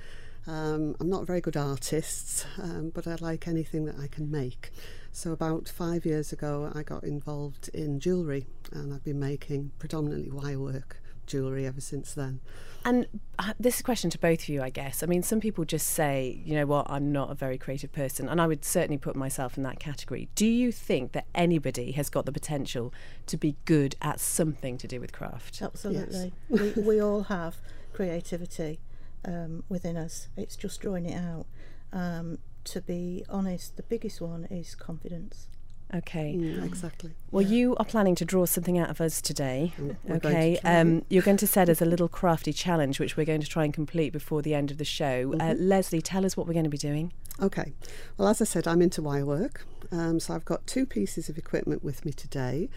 Um, 0.47 0.95
I'm 0.99 1.09
not 1.09 1.23
a 1.23 1.25
very 1.25 1.41
good 1.41 1.57
artist, 1.57 2.47
um, 2.61 2.91
but 2.93 3.07
I 3.07 3.15
like 3.19 3.47
anything 3.47 3.85
that 3.85 3.99
I 3.99 4.07
can 4.07 4.31
make. 4.31 4.71
So, 5.11 5.31
about 5.31 5.67
five 5.67 6.05
years 6.05 6.31
ago, 6.31 6.71
I 6.73 6.83
got 6.83 7.03
involved 7.03 7.69
in 7.73 7.99
jewellery, 7.99 8.47
and 8.71 8.93
I've 8.93 9.03
been 9.03 9.19
making 9.19 9.71
predominantly 9.79 10.31
wire 10.31 10.59
work 10.59 11.01
jewellery 11.29 11.65
ever 11.65 11.79
since 11.79 12.13
then. 12.13 12.41
And 12.83 13.07
uh, 13.37 13.53
this 13.59 13.75
is 13.75 13.81
a 13.81 13.83
question 13.83 14.09
to 14.09 14.17
both 14.17 14.41
of 14.43 14.49
you, 14.49 14.61
I 14.61 14.69
guess. 14.69 15.03
I 15.03 15.05
mean, 15.05 15.21
some 15.21 15.39
people 15.39 15.63
just 15.63 15.87
say, 15.87 16.41
you 16.43 16.55
know 16.55 16.65
what, 16.65 16.89
I'm 16.89 17.11
not 17.11 17.29
a 17.29 17.35
very 17.35 17.57
creative 17.57 17.91
person. 17.91 18.27
And 18.27 18.41
I 18.41 18.47
would 18.47 18.65
certainly 18.65 18.97
put 18.97 19.15
myself 19.15 19.57
in 19.57 19.63
that 19.63 19.79
category. 19.79 20.29
Do 20.35 20.45
you 20.45 20.71
think 20.71 21.11
that 21.11 21.25
anybody 21.35 21.91
has 21.93 22.09
got 22.09 22.25
the 22.25 22.31
potential 22.31 22.93
to 23.27 23.37
be 23.37 23.55
good 23.65 23.95
at 24.01 24.19
something 24.19 24.77
to 24.77 24.87
do 24.87 24.99
with 24.99 25.11
craft? 25.11 25.61
Absolutely. 25.61 26.33
we, 26.49 26.71
we 26.77 27.01
all 27.01 27.23
have 27.23 27.57
creativity 27.93 28.79
um, 29.25 29.63
within 29.69 29.97
us. 29.97 30.29
It's 30.37 30.55
just 30.55 30.81
drawing 30.81 31.05
it 31.05 31.17
out. 31.17 31.45
Um, 31.91 32.39
to 32.73 32.81
be 32.81 33.23
honest, 33.29 33.77
the 33.77 33.83
biggest 33.83 34.21
one 34.21 34.45
is 34.45 34.75
confidence. 34.75 35.47
Okay. 35.93 36.35
Mm, 36.37 36.63
exactly. 36.63 37.11
Well, 37.31 37.41
you 37.43 37.75
are 37.77 37.85
planning 37.85 38.13
to 38.15 38.25
draw 38.25 38.45
something 38.45 38.77
out 38.77 38.91
of 38.91 39.01
us 39.01 39.21
today. 39.21 39.73
We're 39.79 40.19
going 40.19 40.19
to 40.19 40.27
Okay. 40.29 40.59
try. 40.61 40.79
Um, 40.79 41.03
you're 41.09 41.23
going 41.23 41.37
to 41.37 41.47
set 41.47 41.67
us 41.67 41.81
a 41.81 41.85
little 41.85 42.07
crafty 42.07 42.53
challenge, 42.53 42.99
which 42.99 43.17
we're 43.17 43.25
going 43.25 43.41
to 43.41 43.47
try 43.47 43.63
and 43.65 43.73
complete 43.73 44.11
before 44.13 44.43
the 44.43 44.53
end 44.53 44.69
of 44.69 44.77
the 44.77 44.85
show. 44.85 45.33
Uh, 45.33 45.37
Mm-hmm. 45.53 45.63
Leslie, 45.67 46.01
tell 46.01 46.25
us 46.27 46.37
what 46.37 46.45
we're 46.45 46.53
going 46.53 46.65
to 46.65 46.69
be 46.69 46.77
doing. 46.77 47.11
Okay. 47.41 47.73
Well, 48.17 48.27
as 48.27 48.39
I 48.39 48.45
said, 48.45 48.67
I'm 48.67 48.83
into 48.83 49.01
wire 49.01 49.25
work. 49.25 49.65
Um, 49.91 50.19
so 50.19 50.35
I've 50.35 50.45
got 50.45 50.67
two 50.67 50.85
pieces 50.85 51.27
of 51.29 51.39
equipment 51.39 51.83
with 51.83 52.05
me 52.05 52.11
today. 52.11 52.69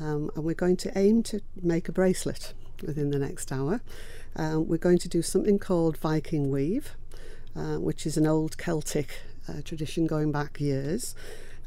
Um, 0.00 0.30
and 0.34 0.42
we're 0.44 0.54
going 0.54 0.76
to 0.78 0.98
aim 0.98 1.22
to 1.24 1.40
make 1.62 1.88
a 1.88 1.92
bracelet 1.92 2.52
within 2.84 3.10
the 3.12 3.18
next 3.20 3.52
hour. 3.52 3.80
Um, 4.34 4.66
we're 4.66 4.76
going 4.78 4.98
to 4.98 5.08
do 5.08 5.22
something 5.22 5.60
called 5.60 5.96
Viking 5.98 6.50
weave, 6.50 6.96
uh, 7.54 7.76
which 7.76 8.06
is 8.06 8.16
an 8.16 8.26
old 8.26 8.58
Celtic 8.58 9.20
uh, 9.48 9.62
tradition 9.64 10.06
going 10.06 10.32
back 10.32 10.60
years. 10.60 11.14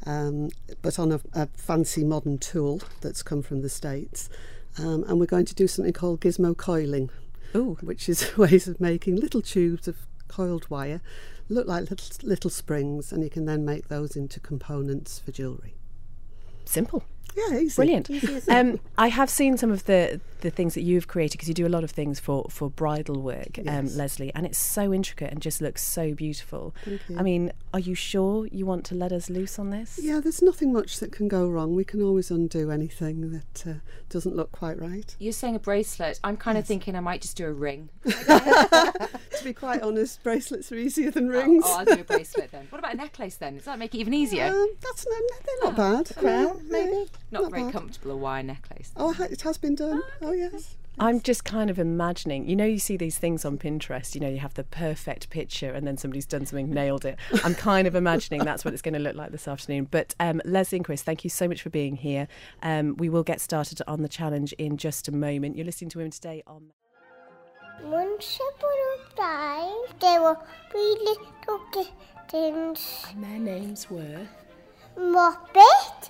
Um, 0.05 0.49
but 0.81 0.97
on 0.97 1.11
a, 1.11 1.19
a 1.33 1.47
fancy 1.47 2.03
modern 2.03 2.37
tool 2.37 2.81
that's 3.01 3.21
come 3.21 3.41
from 3.41 3.61
the 3.61 3.69
States. 3.69 4.29
Um, 4.77 5.03
and 5.07 5.19
we're 5.19 5.25
going 5.25 5.45
to 5.45 5.55
do 5.55 5.67
something 5.67 5.93
called 5.93 6.21
gizmo 6.21 6.55
coiling, 6.55 7.09
Ooh. 7.55 7.77
which 7.81 8.07
is 8.07 8.31
ways 8.37 8.67
of 8.67 8.79
making 8.79 9.17
little 9.17 9.41
tubes 9.41 9.87
of 9.87 9.97
coiled 10.27 10.69
wire, 10.69 11.01
look 11.49 11.67
like 11.67 11.89
little, 11.89 12.07
little 12.23 12.49
springs, 12.49 13.11
and 13.11 13.23
you 13.23 13.29
can 13.29 13.45
then 13.45 13.65
make 13.65 13.87
those 13.87 14.15
into 14.15 14.39
components 14.39 15.19
for 15.19 15.31
jewellery. 15.31 15.73
Simple. 16.63 17.03
Yeah, 17.47 17.59
easy. 17.59 17.75
Brilliant. 17.75 18.09
Um, 18.49 18.79
I 18.97 19.07
have 19.07 19.29
seen 19.29 19.57
some 19.57 19.71
of 19.71 19.85
the, 19.85 20.19
the 20.41 20.49
things 20.49 20.73
that 20.73 20.81
you've 20.81 21.07
created 21.07 21.33
because 21.37 21.47
you 21.47 21.53
do 21.53 21.67
a 21.67 21.69
lot 21.69 21.83
of 21.83 21.91
things 21.91 22.19
for, 22.19 22.45
for 22.49 22.69
bridal 22.69 23.21
work, 23.21 23.59
um, 23.67 23.87
Leslie, 23.95 24.31
and 24.35 24.45
it's 24.45 24.57
so 24.57 24.93
intricate 24.93 25.31
and 25.31 25.41
just 25.41 25.61
looks 25.61 25.81
so 25.83 26.13
beautiful. 26.13 26.73
Thank 26.85 27.01
you. 27.09 27.17
I 27.17 27.23
mean, 27.23 27.51
are 27.73 27.79
you 27.79 27.95
sure 27.95 28.47
you 28.47 28.65
want 28.65 28.85
to 28.85 28.95
let 28.95 29.11
us 29.11 29.29
loose 29.29 29.59
on 29.59 29.69
this? 29.69 29.99
Yeah, 30.01 30.19
there's 30.19 30.41
nothing 30.41 30.73
much 30.73 30.99
that 30.99 31.11
can 31.11 31.27
go 31.27 31.47
wrong. 31.47 31.75
We 31.75 31.83
can 31.83 32.01
always 32.01 32.31
undo 32.31 32.71
anything 32.71 33.31
that 33.31 33.67
uh, 33.67 33.73
doesn't 34.09 34.35
look 34.35 34.51
quite 34.51 34.79
right. 34.79 35.15
You're 35.19 35.33
saying 35.33 35.55
a 35.55 35.59
bracelet. 35.59 36.19
I'm 36.23 36.37
kind 36.37 36.57
of 36.57 36.65
thinking 36.65 36.95
I 36.95 36.99
might 36.99 37.21
just 37.21 37.37
do 37.37 37.45
a 37.45 37.53
ring. 37.53 37.89
to 38.03 39.01
be 39.43 39.53
quite 39.53 39.81
honest, 39.81 40.21
bracelets 40.23 40.71
are 40.71 40.75
easier 40.75 41.11
than 41.11 41.29
rings. 41.29 41.63
Oh, 41.65 41.79
I'll 41.79 41.85
do 41.85 42.01
a 42.01 42.03
bracelet 42.03 42.51
then. 42.51 42.67
What 42.69 42.79
about 42.79 42.93
a 42.93 42.97
necklace 42.97 43.35
then? 43.35 43.55
Does 43.55 43.65
that 43.65 43.79
make 43.79 43.93
it 43.95 43.99
even 43.99 44.13
easier? 44.13 44.45
Um, 44.45 44.69
that's 44.81 45.05
no, 45.07 45.15
no, 45.15 45.35
they're 45.45 45.71
not 45.71 45.75
bad. 46.07 46.17
crown, 46.17 46.61
maybe. 46.69 47.09
Not 47.31 47.51
very 47.51 47.71
comfortable, 47.71 48.11
a 48.11 48.17
wire 48.17 48.43
necklace. 48.43 48.91
Oh, 48.95 49.15
it 49.19 49.41
has 49.41 49.57
been 49.57 49.75
done. 49.75 50.01
Oh, 50.21 50.31
yes. 50.31 50.75
I'm 51.01 51.21
just 51.21 51.45
kind 51.45 51.69
of 51.69 51.79
imagining, 51.79 52.49
you 52.49 52.57
know, 52.57 52.65
you 52.65 52.79
see 52.79 52.97
these 52.97 53.17
things 53.17 53.45
on 53.45 53.57
Pinterest, 53.57 54.15
you 54.15 54.21
know, 54.21 54.27
you 54.27 54.39
have 54.39 54.55
the 54.55 54.65
perfect 54.65 55.29
picture 55.29 55.71
and 55.71 55.87
then 55.87 55.95
somebody's 55.95 56.25
done 56.25 56.45
something, 56.45 56.69
nailed 56.69 57.05
it. 57.05 57.17
I'm 57.45 57.55
kind 57.55 57.87
of 57.87 57.95
imagining 57.95 58.43
that's 58.43 58.65
what 58.65 58.73
it's 58.73 58.81
going 58.81 58.95
to 58.95 58.99
look 58.99 59.15
like 59.15 59.31
this 59.31 59.47
afternoon. 59.47 59.87
But 59.89 60.13
um, 60.19 60.41
Leslie 60.43 60.77
and 60.77 60.83
Chris, 60.85 61.01
thank 61.01 61.23
you 61.23 61.29
so 61.29 61.47
much 61.47 61.61
for 61.61 61.69
being 61.69 61.95
here. 61.95 62.27
Um, 62.63 62.97
we 62.97 63.07
will 63.07 63.23
get 63.23 63.39
started 63.39 63.81
on 63.87 64.01
the 64.01 64.09
challenge 64.09 64.51
in 64.53 64.75
just 64.75 65.07
a 65.07 65.13
moment. 65.13 65.55
You're 65.55 65.65
listening 65.65 65.89
to 65.91 65.99
Women 65.99 66.11
Today 66.11 66.43
on. 66.45 66.73
Once 67.83 68.37
upon 68.57 68.71
a 68.71 69.15
time, 69.15 69.99
there 70.01 70.21
were 70.21 70.37
three 70.69 70.97
little 71.01 71.61
kittens. 72.27 73.05
And 73.09 73.23
their 73.23 73.39
names 73.39 73.89
were 73.89 74.27
Moppet, 74.97 76.09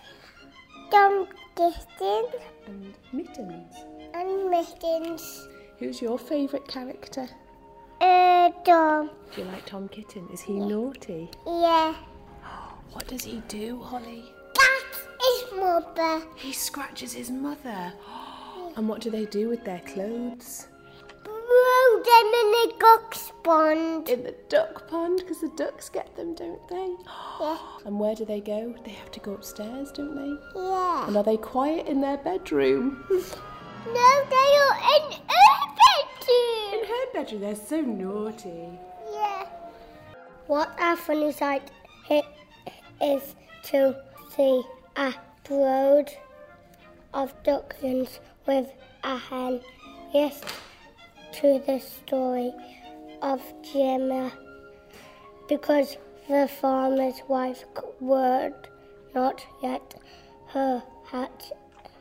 Tom 0.91 1.27
Kitten, 1.55 2.25
and 2.67 2.93
Mittens. 3.13 3.75
and 4.13 4.49
Mittens. 4.49 5.47
Who's 5.77 6.01
your 6.01 6.17
favourite 6.17 6.67
character? 6.67 7.27
Uh, 8.01 8.49
Tom. 8.65 9.09
Do 9.35 9.41
you 9.41 9.47
like 9.47 9.65
Tom 9.65 9.87
Kitten? 9.89 10.27
Is 10.33 10.41
he 10.41 10.53
naughty? 10.59 11.29
Yeah. 11.45 11.95
What 12.91 13.07
does 13.07 13.23
he 13.23 13.41
do, 13.47 13.79
Holly? 13.81 14.23
That 14.55 14.83
is 15.23 15.43
Mother. 15.55 16.25
He 16.35 16.51
scratches 16.53 17.13
his 17.13 17.29
mother. 17.29 17.93
And 18.75 18.87
what 18.87 19.01
do 19.01 19.09
they 19.09 19.25
do 19.25 19.49
with 19.49 19.65
their 19.65 19.79
clothes? 19.81 20.67
Them 22.03 22.31
in 22.41 22.51
the 22.51 22.73
duck's 22.79 23.31
pond. 23.43 24.09
In 24.09 24.23
the 24.23 24.35
duck 24.47 24.87
pond, 24.87 25.19
because 25.19 25.41
the 25.41 25.51
ducks 25.55 25.89
get 25.89 26.15
them, 26.15 26.35
don't 26.35 26.67
they? 26.67 26.93
Yeah. 27.39 27.57
And 27.85 27.99
where 27.99 28.15
do 28.15 28.25
they 28.25 28.41
go? 28.41 28.75
They 28.83 28.91
have 28.91 29.11
to 29.11 29.19
go 29.21 29.33
upstairs, 29.33 29.91
don't 29.93 30.13
they? 30.15 30.59
Yeah. 30.59 31.07
And 31.07 31.15
are 31.15 31.23
they 31.23 31.37
quiet 31.37 31.87
in 31.87 32.01
their 32.01 32.17
bedroom? 32.17 33.03
No, 33.85 34.25
they 34.29 34.35
are 34.35 34.77
in 34.97 35.11
her 35.13 35.75
bedroom. 35.79 36.73
In 36.73 36.85
her 36.85 37.13
bedroom, 37.13 37.41
they're 37.41 37.55
so 37.55 37.79
naughty. 37.79 38.77
Yeah. 39.13 39.45
What 40.47 40.75
a 40.79 40.97
funny 40.97 41.31
sight 41.31 41.71
it 42.09 42.25
is 43.01 43.35
to 43.63 43.95
see 44.35 44.63
a 44.97 45.13
brood 45.45 46.09
of 47.13 47.33
ducklings 47.43 48.19
with 48.45 48.67
a 49.03 49.17
hen. 49.17 49.61
Yes, 50.13 50.41
to 51.33 51.61
the 51.65 51.79
story 51.79 52.51
of 53.21 53.41
Gemma, 53.61 54.31
because 55.47 55.97
the 56.27 56.47
farmer's 56.47 57.21
wife 57.27 57.63
would 57.99 58.53
not 59.13 59.45
yet 59.61 59.95
her 60.47 60.83
hatch 61.05 61.51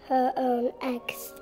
her 0.09 0.33
own 0.37 0.73
eggs. 0.83 1.35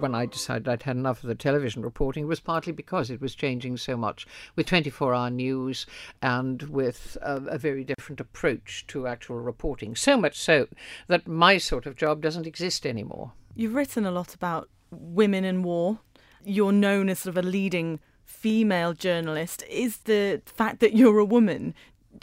when 0.00 0.14
I 0.14 0.26
decided 0.26 0.68
I'd 0.68 0.82
had 0.82 0.96
enough 0.96 1.22
of 1.22 1.28
the 1.28 1.34
television 1.34 1.82
reporting 1.82 2.24
it 2.24 2.26
was 2.26 2.40
partly 2.40 2.72
because 2.72 3.10
it 3.10 3.20
was 3.20 3.34
changing 3.34 3.76
so 3.78 3.96
much 3.96 4.26
with 4.54 4.66
24 4.66 5.14
hour 5.14 5.30
news 5.30 5.86
and 6.20 6.62
with 6.64 7.16
a, 7.22 7.36
a 7.46 7.58
very 7.58 7.84
different 7.84 8.20
approach 8.20 8.84
to 8.88 9.06
actual 9.06 9.36
reporting. 9.36 9.96
So 9.96 10.16
much 10.18 10.38
so 10.38 10.68
that 11.08 11.26
my 11.26 11.58
sort 11.58 11.86
of 11.86 11.96
job 11.96 12.20
doesn't 12.20 12.46
exist 12.46 12.86
anymore. 12.86 13.32
You've 13.54 13.74
written 13.74 14.04
a 14.04 14.10
lot 14.10 14.34
about 14.34 14.68
women 14.90 15.44
in 15.44 15.62
war. 15.62 16.00
You're 16.46 16.72
known 16.72 17.08
as 17.08 17.20
sort 17.20 17.36
of 17.36 17.44
a 17.44 17.48
leading 17.48 18.00
female 18.24 18.92
journalist. 18.92 19.64
Is 19.68 19.98
the 19.98 20.42
fact 20.46 20.80
that 20.80 20.94
you're 20.94 21.18
a 21.18 21.24
woman 21.24 21.74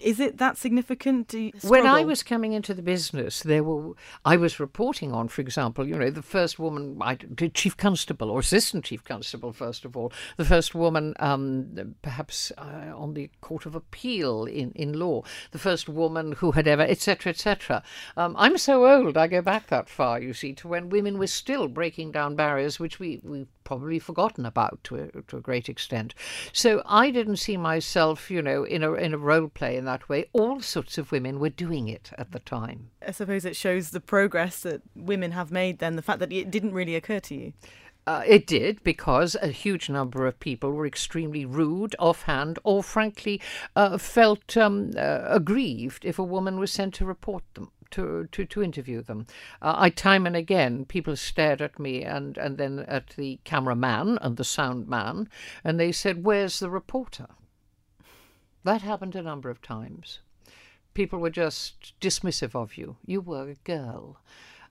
is 0.02 0.20
it 0.20 0.38
that 0.38 0.58
significant? 0.58 1.34
When 1.64 1.86
I 1.86 2.04
was 2.04 2.24
coming 2.24 2.54
into 2.54 2.74
the 2.74 2.82
business, 2.82 3.42
there 3.42 3.64
were 3.64 3.94
I 4.26 4.38
was 4.38 4.60
reporting 4.60 5.12
on, 5.12 5.28
for 5.28 5.42
example, 5.42 5.88
you 5.88 5.96
know, 5.96 6.10
the 6.10 6.22
first 6.22 6.58
woman, 6.60 6.98
I, 7.02 7.16
chief 7.54 7.78
constable 7.78 8.30
or 8.30 8.40
assistant 8.40 8.86
chief 8.86 9.04
constable, 9.04 9.54
first 9.54 9.86
of 9.86 9.96
all, 9.96 10.12
the 10.38 10.46
first 10.46 10.74
woman, 10.74 11.14
um, 11.20 11.96
perhaps 12.02 12.52
uh, 12.58 12.94
on 12.96 13.14
the 13.14 13.30
court 13.42 13.66
of 13.66 13.76
appeal 13.76 14.46
in, 14.46 14.72
in 14.72 14.94
law, 14.94 15.24
the 15.52 15.60
first 15.60 15.90
woman 15.90 16.34
who 16.34 16.52
had 16.52 16.68
ever, 16.68 16.84
etc., 16.84 17.32
etc. 17.32 17.84
Um, 18.18 18.36
I'm 18.38 18.58
so 18.58 18.88
old, 18.88 19.18
I 19.18 19.28
go 19.28 19.42
back 19.42 19.68
that 19.68 19.90
far, 19.90 20.20
you 20.20 20.34
see, 20.34 20.54
to 20.54 20.68
when 20.68 20.90
women 20.90 21.18
were 21.18 21.28
still 21.28 21.68
breaking 21.68 22.12
down 22.12 22.36
barriers, 22.36 22.80
which 22.80 23.00
we 23.00 23.20
we 23.24 23.48
probably 23.64 24.00
forgotten 24.00 24.46
about 24.46 24.84
to 24.86 24.96
a, 24.96 25.22
to 25.24 25.38
a 25.38 25.42
great 25.42 25.70
extent. 25.70 26.14
So 26.52 26.82
I 26.86 27.12
didn't 27.12 27.38
see 27.38 27.58
myself, 27.58 28.30
you 28.30 28.42
know, 28.42 28.64
in 28.64 28.84
a 28.84 28.94
in 28.94 29.14
a 29.14 29.18
role 29.18 29.48
play 29.48 29.78
in 29.78 29.86
that 29.86 30.10
way. 30.10 30.26
All 30.34 30.62
sorts 30.62 30.98
of 30.98 31.12
women 31.12 31.40
were 31.40 31.50
doing 31.50 31.88
it 31.88 32.12
at 32.18 32.32
the 32.32 32.40
time. 32.40 32.90
I 33.06 33.12
suppose 33.12 33.46
it 33.46 33.56
shows 33.56 33.92
the 33.92 34.00
progress 34.00 34.62
that 34.62 34.82
women 34.96 35.32
have 35.32 35.52
made. 35.52 35.80
Then 35.80 35.96
the 35.96 36.02
fact 36.02 36.20
that 36.20 36.32
it 36.32 36.52
didn't 36.52 36.74
really 36.74 36.96
occur 36.96 37.20
to 37.22 37.36
you. 37.36 37.54
Uh, 38.06 38.22
it 38.28 38.46
did 38.46 38.84
because 38.84 39.36
a 39.42 39.48
huge 39.48 39.90
number 39.90 40.28
of 40.28 40.38
people 40.40 40.72
were 40.72 40.86
extremely 40.86 41.46
rude, 41.46 41.96
offhand, 42.00 42.60
or 42.66 42.84
frankly 42.84 43.40
uh, 43.78 43.98
felt 43.98 44.58
um, 44.58 44.92
uh, 44.98 45.22
aggrieved 45.28 46.04
if 46.04 46.20
a 46.20 46.24
woman 46.24 46.60
was 46.60 46.72
sent 46.72 46.94
to 46.94 47.06
report 47.06 47.44
them 47.54 47.72
to, 47.94 48.28
to, 48.32 48.46
to 48.46 48.64
interview 48.64 49.02
them. 49.02 49.26
Uh, 49.62 49.74
I 49.78 49.90
time 49.90 50.26
and 50.26 50.36
again 50.36 50.86
people 50.86 51.16
stared 51.16 51.62
at 51.62 51.80
me 51.80 52.04
and, 52.04 52.38
and 52.38 52.58
then 52.58 52.80
at 52.88 53.10
the 53.16 53.40
cameraman 53.44 54.18
and 54.22 54.38
the 54.38 54.44
sound 54.44 54.88
man, 54.88 55.30
and 55.64 55.80
they 55.80 55.92
said, 55.92 56.24
"Where's 56.24 56.60
the 56.60 56.70
reporter?" 56.70 57.28
That 58.64 58.82
happened 58.82 59.16
a 59.16 59.22
number 59.22 59.50
of 59.50 59.62
times. 59.62 60.20
People 60.94 61.20
were 61.20 61.30
just 61.30 62.00
dismissive 62.00 62.56
of 62.56 62.78
you. 62.78 62.98
You 63.06 63.22
were 63.22 63.50
a 63.50 63.56
girl. 63.56 64.18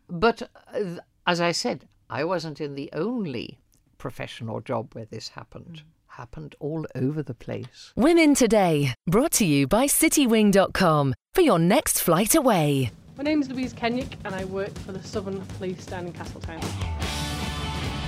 But 0.08 0.42
uh, 0.72 0.96
as 1.26 1.40
I 1.40 1.52
said, 1.52 1.88
I 2.08 2.24
wasn't 2.24 2.60
in 2.60 2.74
the 2.74 2.90
only 2.92 3.58
professional 3.98 4.60
job 4.60 4.94
where 4.94 5.04
this 5.06 5.30
happened. 5.30 5.82
Happened 6.08 6.54
all 6.60 6.86
over 6.94 7.22
the 7.22 7.34
place. 7.34 7.92
Women 7.96 8.34
Today, 8.34 8.94
brought 9.06 9.32
to 9.32 9.46
you 9.46 9.66
by 9.66 9.86
citywing.com 9.86 11.14
for 11.32 11.40
your 11.40 11.58
next 11.58 12.00
flight 12.00 12.34
away. 12.34 12.90
My 13.22 13.30
name 13.30 13.40
is 13.40 13.48
Louise 13.48 13.72
Kenyick 13.72 14.14
and 14.24 14.34
I 14.34 14.44
work 14.46 14.76
for 14.80 14.90
the 14.90 15.00
Southern 15.00 15.40
Police 15.42 15.86
down 15.86 16.08
in 16.08 16.12
Castletown. 16.12 16.60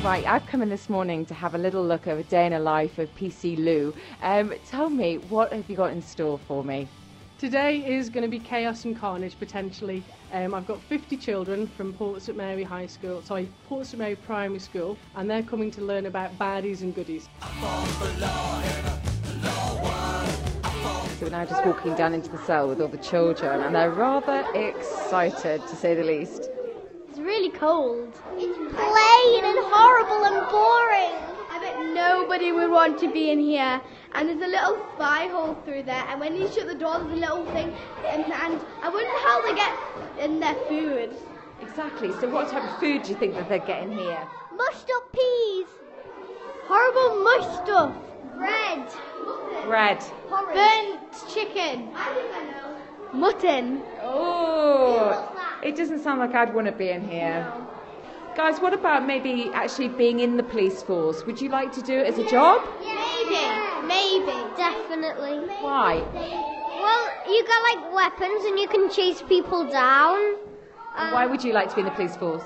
Right, 0.03 0.25
I've 0.27 0.45
come 0.47 0.61
in 0.61 0.69
this 0.69 0.91
morning 0.91 1.25
to 1.27 1.35
have 1.35 1.55
a 1.55 1.59
little 1.59 1.87
look 1.87 2.09
of 2.09 2.19
a 2.19 2.25
day 2.25 2.47
in 2.47 2.53
a 2.53 2.59
life 2.59 2.99
of 2.99 3.09
PC 3.15 3.57
Lou. 3.57 3.95
Um, 4.23 4.53
tell 4.67 4.91
me, 4.91 5.19
what 5.29 5.53
have 5.53 5.71
you 5.71 5.77
got 5.77 5.93
in 5.93 6.03
store 6.03 6.37
for 6.37 6.65
me? 6.65 6.89
Today 7.39 7.87
is 7.87 8.11
going 8.11 8.25
to 8.25 8.29
be 8.29 8.41
chaos 8.41 8.87
and 8.87 8.99
carnage 8.99 9.39
potentially. 9.39 10.03
Um, 10.33 10.53
I've 10.53 10.67
got 10.67 10.83
50 10.83 11.17
children 11.19 11.69
from 11.69 11.93
Port 11.93 12.21
St 12.21 12.37
Mary 12.37 12.65
High 12.65 12.87
School, 12.89 13.23
sorry, 13.23 13.49
Port 13.69 13.87
St 13.87 14.01
Mary 14.01 14.17
Primary 14.17 14.59
School, 14.59 14.99
and 15.15 15.31
they're 15.31 15.45
coming 15.45 15.71
to 15.71 15.81
learn 15.81 16.07
about 16.07 16.37
baddies 16.41 16.81
and 16.81 16.93
goodies. 16.93 17.29
So 21.25 21.31
we're 21.31 21.39
now 21.39 21.47
just 21.47 21.65
walking 21.65 21.95
down 21.95 22.13
into 22.13 22.29
the 22.29 22.37
cell 22.45 22.69
with 22.69 22.83
all 22.83 22.89
the 22.89 22.99
children, 22.99 23.63
and 23.63 23.75
they're 23.75 23.91
rather 23.91 24.45
excited, 24.55 25.67
to 25.67 25.75
say 25.75 25.95
the 25.95 26.05
least. 26.05 26.51
It's 27.09 27.19
really 27.19 27.49
cold. 27.49 28.13
It's 28.37 28.59
plain 28.59 29.45
and 29.47 29.59
horrible 29.73 30.27
and 30.27 30.47
boring. 30.51 31.17
I 31.51 31.59
bet 31.63 31.95
nobody 31.95 32.53
would 32.53 32.71
want 32.71 33.01
to 33.01 33.11
be 33.11 33.31
in 33.31 33.41
here. 33.41 33.81
And 34.13 34.29
there's 34.29 34.43
a 34.43 34.47
little 34.47 34.87
spy 34.97 35.29
hole 35.29 35.55
through 35.65 35.85
there, 35.85 36.05
and 36.09 36.21
when 36.21 36.37
you 36.37 36.47
shut 36.49 36.67
the 36.67 36.75
door, 36.75 36.99
there's 36.99 37.13
a 37.13 37.17
little 37.17 37.47
thing, 37.53 37.75
and, 38.07 38.25
and 38.25 38.61
I 38.83 38.91
wonder 38.91 39.09
how 39.25 39.41
they 39.47 39.55
get 39.55 40.23
in 40.23 40.41
their 40.41 40.57
food. 40.69 41.17
Exactly. 41.63 42.13
So 42.21 42.29
what 42.29 42.51
type 42.51 42.71
of 42.71 42.79
food 42.79 43.03
do 43.03 43.13
you 43.13 43.17
think 43.17 43.33
that 43.37 43.49
they're 43.49 43.61
getting 43.61 43.93
here? 43.93 44.29
Mushed 44.55 44.91
up 44.95 45.11
peas. 45.11 45.69
Horrible 46.67 47.25
mush 47.25 47.65
stuff. 47.65 47.97
Bread. 48.37 48.89
Bread. 49.65 50.05
Burnt 50.29 51.29
chicken. 51.29 51.89
Mutton. 53.13 53.83
Oh, 54.03 55.31
it 55.63 55.77
doesn't 55.77 56.01
sound 56.01 56.21
like 56.21 56.35
I'd 56.35 56.53
want 56.55 56.67
to 56.67 56.73
be 56.73 56.89
in 56.89 57.09
here. 57.09 57.47
Guys, 58.37 58.59
what 58.59 58.73
about 58.75 59.07
maybe 59.07 59.51
actually 59.55 59.89
being 59.89 60.19
in 60.21 60.37
the 60.37 60.43
police 60.43 60.83
force? 60.83 61.25
Would 61.25 61.41
you 61.41 61.49
like 61.49 61.73
to 61.73 61.83
do 61.83 61.99
it 61.99 62.07
as 62.07 62.19
a 62.19 62.29
job? 62.29 62.69
Maybe. 62.81 63.87
Maybe. 63.87 64.37
Definitely. 64.57 65.39
Why? 65.61 66.03
Well, 66.13 67.33
you 67.33 67.47
got 67.47 67.63
like 67.63 67.95
weapons 67.95 68.45
and 68.45 68.59
you 68.59 68.67
can 68.67 68.91
chase 68.91 69.23
people 69.23 69.71
down. 69.71 70.19
And 70.97 71.13
why 71.13 71.27
would 71.27 71.45
you 71.45 71.53
like 71.53 71.69
to 71.71 71.75
be 71.77 71.83
in 71.83 71.87
the 71.87 71.93
police 71.93 72.17
force? 72.17 72.43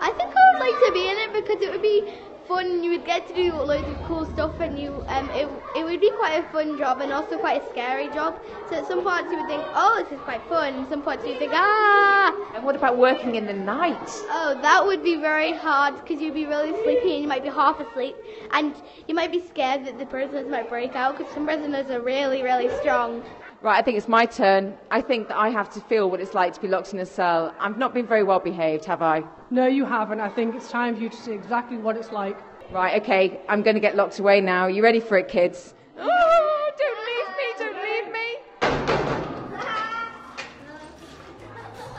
I 0.00 0.10
think 0.12 0.30
I 0.30 0.52
would 0.52 0.60
like 0.60 0.86
to 0.86 0.92
be 0.92 1.08
in 1.08 1.18
it 1.18 1.32
because 1.32 1.62
it 1.62 1.70
would 1.72 1.82
be 1.82 2.14
fun. 2.46 2.82
You 2.82 2.90
would 2.90 3.04
get 3.04 3.26
to 3.28 3.34
do 3.34 3.52
loads 3.54 3.88
of 3.88 4.02
cool 4.06 4.24
stuff, 4.26 4.60
and 4.60 4.78
you 4.78 5.04
um, 5.08 5.28
it, 5.30 5.48
it 5.76 5.84
would 5.84 6.00
be 6.00 6.10
quite 6.18 6.44
a 6.44 6.48
fun 6.52 6.78
job 6.78 7.00
and 7.00 7.12
also 7.12 7.38
quite 7.38 7.62
a 7.62 7.70
scary 7.70 8.08
job. 8.08 8.38
So 8.68 8.76
at 8.76 8.86
some 8.86 9.02
parts 9.02 9.30
you 9.30 9.38
would 9.38 9.46
think, 9.46 9.62
oh, 9.74 10.02
this 10.02 10.18
is 10.18 10.24
quite 10.24 10.42
fun. 10.48 10.74
And 10.74 10.88
some 10.88 11.02
parts 11.02 11.24
you 11.24 11.30
would 11.30 11.38
think, 11.38 11.52
ah. 11.54 12.52
And 12.54 12.64
what 12.64 12.76
about 12.76 12.96
working 12.96 13.34
in 13.34 13.46
the 13.46 13.52
night? 13.52 14.08
Oh, 14.30 14.58
that 14.62 14.84
would 14.84 15.02
be 15.02 15.16
very 15.16 15.52
hard 15.52 15.94
because 16.00 16.20
you'd 16.20 16.34
be 16.34 16.46
really 16.46 16.72
sleepy 16.82 17.14
and 17.14 17.22
you 17.22 17.28
might 17.28 17.42
be 17.42 17.50
half 17.50 17.80
asleep, 17.80 18.16
and 18.52 18.74
you 19.08 19.14
might 19.14 19.32
be 19.32 19.40
scared 19.40 19.84
that 19.86 19.98
the 19.98 20.06
prisoners 20.06 20.48
might 20.48 20.68
break 20.68 20.94
out 20.94 21.16
because 21.18 21.32
some 21.32 21.44
prisoners 21.44 21.90
are 21.90 22.00
really, 22.00 22.42
really 22.42 22.70
strong. 22.80 23.22
Right, 23.64 23.78
I 23.78 23.82
think 23.82 23.96
it's 23.96 24.08
my 24.08 24.26
turn. 24.26 24.76
I 24.90 25.00
think 25.00 25.28
that 25.28 25.38
I 25.38 25.48
have 25.48 25.72
to 25.72 25.80
feel 25.80 26.10
what 26.10 26.20
it's 26.20 26.34
like 26.34 26.52
to 26.52 26.60
be 26.60 26.68
locked 26.68 26.92
in 26.92 27.00
a 27.00 27.06
cell. 27.06 27.54
I've 27.58 27.78
not 27.78 27.94
been 27.94 28.06
very 28.06 28.22
well 28.22 28.38
behaved, 28.38 28.84
have 28.84 29.00
I? 29.00 29.22
No, 29.50 29.66
you 29.66 29.86
haven't. 29.86 30.20
I 30.20 30.28
think 30.28 30.54
it's 30.54 30.70
time 30.70 30.96
for 30.96 31.00
you 31.00 31.08
to 31.08 31.16
see 31.16 31.32
exactly 31.32 31.78
what 31.78 31.96
it's 31.96 32.12
like. 32.12 32.36
Right, 32.70 33.00
okay, 33.00 33.40
I'm 33.48 33.62
going 33.62 33.72
to 33.72 33.80
get 33.80 33.96
locked 33.96 34.18
away 34.18 34.42
now. 34.42 34.66
You 34.66 34.82
ready 34.82 35.00
for 35.00 35.16
it, 35.16 35.28
kids? 35.28 35.72
Oh, 35.98 36.70
don't 36.76 37.00
leave 37.08 37.28
me, 37.40 37.46
don't 37.58 37.78
leave 37.82 38.12
me. 38.12 38.36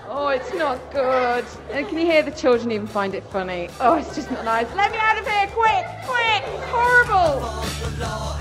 Oh, 0.08 0.28
it's 0.28 0.54
not 0.54 0.92
good. 0.92 1.46
And 1.72 1.88
can 1.88 1.98
you 1.98 2.06
hear 2.06 2.22
the 2.22 2.30
children 2.30 2.72
even 2.74 2.86
find 2.86 3.16
it 3.16 3.24
funny? 3.24 3.70
Oh, 3.80 3.96
it's 3.96 4.14
just 4.14 4.30
not 4.30 4.46
nice. 4.46 4.72
Let 4.76 4.92
me 4.92 5.00
out 5.00 5.18
of 5.18 5.28
here, 5.28 5.48
quick, 5.48 5.86
quick! 6.06 6.44
Horrible! 6.70 8.35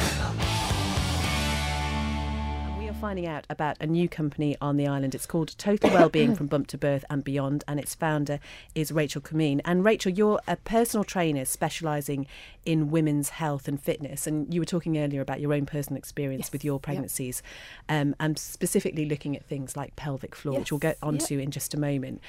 Finding 3.04 3.26
out 3.26 3.46
about 3.50 3.76
a 3.82 3.86
new 3.86 4.08
company 4.08 4.56
on 4.62 4.78
the 4.78 4.86
island. 4.86 5.14
It's 5.14 5.26
called 5.26 5.54
Total 5.58 5.90
Wellbeing 5.90 6.34
from 6.36 6.46
Bump 6.46 6.68
to 6.68 6.78
Birth 6.78 7.04
and 7.10 7.22
Beyond, 7.22 7.62
and 7.68 7.78
its 7.78 7.94
founder 7.94 8.40
is 8.74 8.90
Rachel 8.90 9.20
Kameen. 9.20 9.60
And 9.66 9.84
Rachel, 9.84 10.10
you're 10.10 10.40
a 10.48 10.56
personal 10.56 11.04
trainer 11.04 11.44
specialising 11.44 12.26
in 12.64 12.90
women's 12.90 13.28
health 13.28 13.68
and 13.68 13.78
fitness. 13.78 14.26
And 14.26 14.54
you 14.54 14.58
were 14.58 14.64
talking 14.64 14.96
earlier 14.96 15.20
about 15.20 15.42
your 15.42 15.52
own 15.52 15.66
personal 15.66 15.98
experience 15.98 16.50
with 16.50 16.64
your 16.64 16.80
pregnancies, 16.80 17.42
um, 17.90 18.16
and 18.18 18.38
specifically 18.38 19.04
looking 19.04 19.36
at 19.36 19.44
things 19.44 19.76
like 19.76 19.94
pelvic 19.96 20.34
floor, 20.34 20.60
which 20.60 20.72
we'll 20.72 20.78
get 20.78 20.96
Yes, 21.02 21.02
onto 21.02 21.38
in 21.38 21.50
just 21.50 21.74
a 21.74 21.78
moment. 21.78 22.22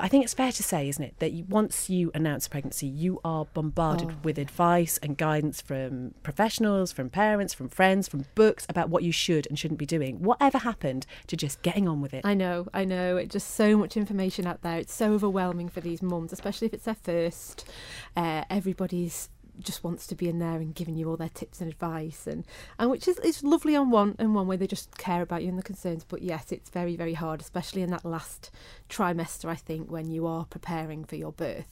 But 0.00 0.06
I 0.06 0.08
think 0.08 0.24
it's 0.24 0.32
fair 0.32 0.50
to 0.50 0.62
say, 0.62 0.88
isn't 0.88 1.04
it, 1.04 1.18
that 1.18 1.32
you, 1.32 1.44
once 1.50 1.90
you 1.90 2.10
announce 2.14 2.48
pregnancy, 2.48 2.86
you 2.86 3.20
are 3.22 3.44
bombarded 3.44 4.12
Oh, 4.12 4.14
with 4.22 4.38
advice 4.38 4.98
and 5.02 5.14
guidance 5.14 5.60
from 5.60 6.14
professionals, 6.22 6.90
from 6.90 7.10
parents, 7.10 7.52
from 7.52 7.68
friends, 7.68 8.08
from 8.08 8.24
books 8.34 8.64
about 8.70 8.88
what 8.88 9.02
you 9.02 9.12
should 9.12 9.46
and 9.48 9.58
shouldn't 9.58 9.76
be 9.76 9.84
doing. 9.84 10.22
Whatever 10.22 10.56
happened 10.56 11.04
to 11.26 11.36
just 11.36 11.60
getting 11.60 11.86
on 11.86 12.00
with 12.00 12.14
it? 12.14 12.24
I 12.24 12.32
know, 12.32 12.66
I 12.72 12.86
know. 12.86 13.18
It's 13.18 13.34
just 13.34 13.50
so 13.50 13.76
much 13.76 13.94
information 13.94 14.46
out 14.46 14.62
there. 14.62 14.78
It's 14.78 14.94
so 14.94 15.12
overwhelming 15.12 15.68
for 15.68 15.82
these 15.82 16.00
mums, 16.00 16.32
especially 16.32 16.68
if 16.68 16.72
it's 16.72 16.84
their 16.84 16.94
first. 16.94 17.68
Uh, 18.16 18.44
everybody's 18.48 19.28
just 19.64 19.84
wants 19.84 20.06
to 20.06 20.14
be 20.14 20.28
in 20.28 20.38
there 20.38 20.56
and 20.56 20.74
giving 20.74 20.96
you 20.96 21.08
all 21.08 21.16
their 21.16 21.28
tips 21.28 21.60
and 21.60 21.70
advice 21.70 22.26
and 22.26 22.44
and 22.78 22.90
which 22.90 23.06
is 23.06 23.18
is 23.20 23.42
lovely 23.42 23.76
on 23.76 23.90
one 23.90 24.16
in 24.18 24.34
one 24.34 24.46
way 24.46 24.56
they 24.56 24.66
just 24.66 24.96
care 24.98 25.22
about 25.22 25.42
you 25.42 25.48
and 25.48 25.58
the 25.58 25.62
concerns 25.62 26.04
but 26.04 26.22
yes 26.22 26.52
it's 26.52 26.70
very 26.70 26.96
very 26.96 27.14
hard 27.14 27.40
especially 27.40 27.82
in 27.82 27.90
that 27.90 28.04
last 28.04 28.50
trimester 28.88 29.46
I 29.46 29.54
think 29.54 29.90
when 29.90 30.10
you 30.10 30.26
are 30.26 30.44
preparing 30.44 31.04
for 31.04 31.16
your 31.16 31.32
birth 31.32 31.66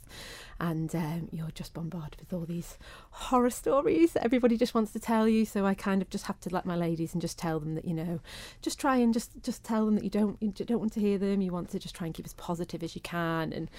and 0.61 0.94
um, 0.94 1.29
you're 1.31 1.51
just 1.51 1.73
bombarded 1.73 2.18
with 2.21 2.33
all 2.33 2.44
these 2.44 2.79
horror 3.11 3.51
stories 3.51 4.12
that 4.12 4.25
everybody 4.25 4.57
just 4.57 4.75
wants 4.75 4.92
to 4.92 4.99
tell 4.99 5.29
you. 5.29 5.44
So 5.44 5.64
I 5.64 5.75
kind 5.75 6.03
of 6.03 6.11
just 6.11 6.27
have 6.27 6.40
to 6.40 6.51
let 6.51 6.66
my 6.66 6.77
ladies 6.77 7.12
and 7.12 7.23
just 7.23 7.38
tell 7.38 7.61
them 7.61 7.75
that 7.75 7.85
you 7.85 7.94
know 7.94 8.21
just 8.61 8.81
try 8.81 8.97
and 8.97 9.14
just 9.14 9.42
just 9.42 9.64
tell 9.64 9.87
them 9.87 9.94
that 9.94 10.05
you 10.05 10.11
don't 10.11 10.37
you 10.40 10.51
don't 10.51 10.81
want 10.81 10.92
to 10.94 11.01
hear 11.01 11.18
them. 11.18 11.40
You 11.40 11.53
want 11.53 11.71
to 11.71 11.79
just 11.79 11.94
try 11.94 12.07
and 12.07 12.14
keep 12.14 12.27
as 12.27 12.35
positive 12.35 12.83
as 12.83 12.94
you 12.94 13.01
can. 13.01 13.53
And 13.53 13.71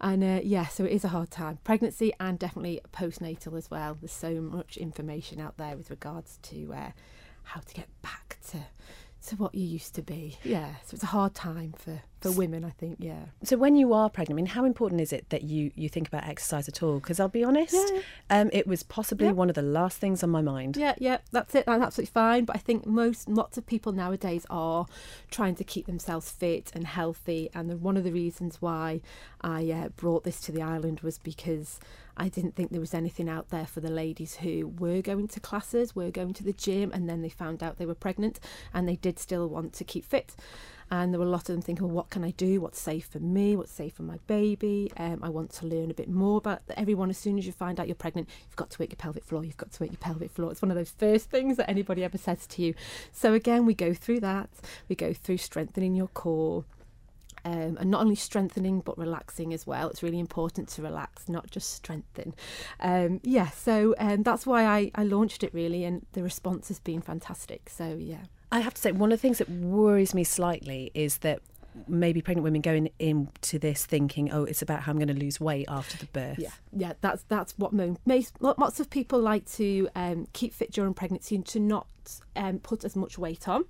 and 0.00 0.24
uh, 0.24 0.40
yeah 0.42 0.66
so 0.66 0.84
it 0.84 0.92
is 0.92 1.04
a 1.04 1.08
hard 1.08 1.30
time. 1.30 1.58
Pregnancy 1.64 2.12
and 2.18 2.38
definitely 2.38 2.80
postnatal 2.92 3.56
as 3.56 3.70
well. 3.70 3.96
There's 4.00 4.12
so 4.12 4.40
much 4.40 4.76
information 4.76 5.40
out 5.40 5.58
there 5.58 5.76
with 5.76 5.90
regards 5.90 6.38
to 6.44 6.72
uh, 6.72 6.90
how 7.44 7.60
to 7.60 7.74
get 7.74 7.88
back 8.02 8.38
to 8.50 8.58
to 9.28 9.36
what 9.36 9.54
you 9.54 9.66
used 9.66 9.94
to 9.94 10.02
be. 10.02 10.38
Yeah 10.44 10.76
so 10.84 10.94
it's 10.94 11.02
a 11.04 11.06
hard 11.06 11.34
time 11.34 11.74
for 11.76 12.02
for 12.22 12.32
women, 12.32 12.64
I 12.64 12.70
think, 12.70 12.96
yeah. 13.00 13.24
So 13.44 13.56
when 13.56 13.76
you 13.76 13.92
are 13.92 14.08
pregnant, 14.08 14.36
I 14.36 14.42
mean, 14.42 14.46
how 14.46 14.64
important 14.64 15.00
is 15.00 15.12
it 15.12 15.28
that 15.30 15.42
you 15.42 15.70
you 15.74 15.88
think 15.88 16.08
about 16.08 16.24
exercise 16.26 16.68
at 16.68 16.82
all? 16.82 16.96
Because 17.00 17.20
I'll 17.20 17.28
be 17.28 17.44
honest, 17.44 17.74
Yeah. 17.74 18.00
um, 18.30 18.50
it 18.52 18.66
was 18.66 18.82
possibly 18.82 19.26
Yeah. 19.26 19.32
one 19.32 19.48
of 19.48 19.54
the 19.54 19.62
last 19.62 19.98
things 19.98 20.22
on 20.22 20.30
my 20.30 20.40
mind. 20.42 20.76
Yeah, 20.76 20.94
yeah, 20.98 21.18
that's 21.30 21.54
it. 21.54 21.66
That's 21.66 21.82
absolutely 21.82 22.12
fine. 22.12 22.44
But 22.44 22.56
I 22.56 22.58
think 22.60 22.86
most, 22.86 23.28
lots 23.28 23.58
of 23.58 23.66
people 23.66 23.92
nowadays 23.92 24.46
are 24.50 24.86
trying 25.30 25.54
to 25.56 25.64
keep 25.64 25.86
themselves 25.86 26.30
fit 26.30 26.70
and 26.74 26.86
healthy. 26.86 27.50
And 27.54 27.68
the, 27.70 27.76
one 27.76 27.96
of 27.96 28.04
the 28.04 28.12
reasons 28.12 28.60
why 28.60 29.00
I 29.40 29.70
uh, 29.70 29.88
brought 29.90 30.24
this 30.24 30.40
to 30.42 30.52
the 30.52 30.62
island 30.62 31.00
was 31.00 31.18
because 31.18 31.80
I 32.16 32.28
didn't 32.28 32.54
think 32.54 32.70
there 32.70 32.80
was 32.80 32.92
anything 32.94 33.28
out 33.28 33.48
there 33.48 33.66
for 33.66 33.80
the 33.80 33.90
ladies 33.90 34.36
who 34.36 34.68
were 34.78 35.00
going 35.00 35.28
to 35.28 35.40
classes, 35.40 35.96
were 35.96 36.10
going 36.10 36.34
to 36.34 36.44
the 36.44 36.52
gym, 36.52 36.90
and 36.92 37.08
then 37.08 37.22
they 37.22 37.30
found 37.30 37.62
out 37.62 37.78
they 37.78 37.86
were 37.86 37.94
pregnant 37.94 38.38
and 38.74 38.86
they 38.86 38.96
did 38.96 39.18
still 39.18 39.48
want 39.48 39.72
to 39.74 39.84
keep 39.84 40.04
fit. 40.04 40.36
And 40.92 41.10
there 41.10 41.18
were 41.18 41.24
a 41.24 41.30
lot 41.30 41.48
of 41.48 41.54
them 41.54 41.62
thinking, 41.62 41.86
well, 41.86 41.96
what 41.96 42.10
can 42.10 42.22
I 42.22 42.32
do? 42.32 42.60
What's 42.60 42.78
safe 42.78 43.06
for 43.06 43.18
me? 43.18 43.56
What's 43.56 43.72
safe 43.72 43.94
for 43.94 44.02
my 44.02 44.18
baby? 44.26 44.92
Um, 44.98 45.20
I 45.22 45.30
want 45.30 45.50
to 45.54 45.66
learn 45.66 45.90
a 45.90 45.94
bit 45.94 46.10
more 46.10 46.36
about 46.36 46.60
everyone. 46.76 47.08
As 47.08 47.16
soon 47.16 47.38
as 47.38 47.46
you 47.46 47.52
find 47.52 47.80
out 47.80 47.88
you're 47.88 47.94
pregnant, 47.94 48.28
you've 48.46 48.56
got 48.56 48.68
to 48.72 48.78
work 48.78 48.90
your 48.90 48.98
pelvic 48.98 49.24
floor. 49.24 49.42
You've 49.42 49.56
got 49.56 49.72
to 49.72 49.82
work 49.82 49.90
your 49.90 49.96
pelvic 49.96 50.30
floor. 50.32 50.52
It's 50.52 50.60
one 50.60 50.70
of 50.70 50.76
those 50.76 50.90
first 50.90 51.30
things 51.30 51.56
that 51.56 51.70
anybody 51.70 52.04
ever 52.04 52.18
says 52.18 52.46
to 52.48 52.62
you. 52.62 52.74
So 53.10 53.32
again, 53.32 53.64
we 53.64 53.72
go 53.72 53.94
through 53.94 54.20
that. 54.20 54.50
We 54.90 54.94
go 54.94 55.14
through 55.14 55.38
strengthening 55.38 55.94
your 55.94 56.08
core. 56.08 56.66
Um, 57.46 57.78
and 57.80 57.90
not 57.90 58.02
only 58.02 58.14
strengthening 58.14 58.80
but 58.80 58.98
relaxing 58.98 59.54
as 59.54 59.66
well. 59.66 59.88
It's 59.88 60.02
really 60.02 60.20
important 60.20 60.68
to 60.68 60.82
relax, 60.82 61.26
not 61.26 61.50
just 61.50 61.72
strengthen. 61.72 62.34
Um, 62.80 63.18
yeah, 63.24 63.48
so 63.48 63.94
um, 63.98 64.24
that's 64.24 64.46
why 64.46 64.66
I, 64.66 64.90
I 64.94 65.04
launched 65.04 65.42
it 65.42 65.54
really, 65.54 65.84
and 65.84 66.04
the 66.12 66.22
response 66.22 66.68
has 66.68 66.78
been 66.80 67.00
fantastic. 67.00 67.70
So 67.70 67.96
yeah. 67.98 68.24
I 68.52 68.60
have 68.60 68.74
to 68.74 68.80
say, 68.80 68.92
one 68.92 69.10
of 69.10 69.18
the 69.18 69.22
things 69.22 69.38
that 69.38 69.48
worries 69.48 70.14
me 70.14 70.24
slightly 70.24 70.90
is 70.94 71.18
that 71.18 71.40
maybe 71.88 72.20
pregnant 72.20 72.44
women 72.44 72.60
going 72.60 72.90
into 72.98 73.58
this 73.58 73.86
thinking, 73.86 74.30
oh, 74.30 74.44
it's 74.44 74.60
about 74.60 74.82
how 74.82 74.92
I'm 74.92 74.98
going 74.98 75.08
to 75.08 75.14
lose 75.14 75.40
weight 75.40 75.64
after 75.68 75.96
the 75.96 76.06
birth. 76.06 76.38
Yeah, 76.38 76.50
yeah, 76.70 76.92
that's 77.00 77.24
that's 77.28 77.54
what 77.58 77.72
most 77.72 78.36
lots 78.40 78.78
of 78.78 78.90
people 78.90 79.20
like 79.20 79.50
to 79.52 79.88
um, 79.96 80.26
keep 80.34 80.52
fit 80.52 80.70
during 80.70 80.92
pregnancy 80.92 81.34
and 81.34 81.46
to 81.46 81.60
not 81.60 81.86
um, 82.36 82.58
put 82.58 82.84
as 82.84 82.96
much 82.96 83.18
weight 83.18 83.48
on, 83.48 83.64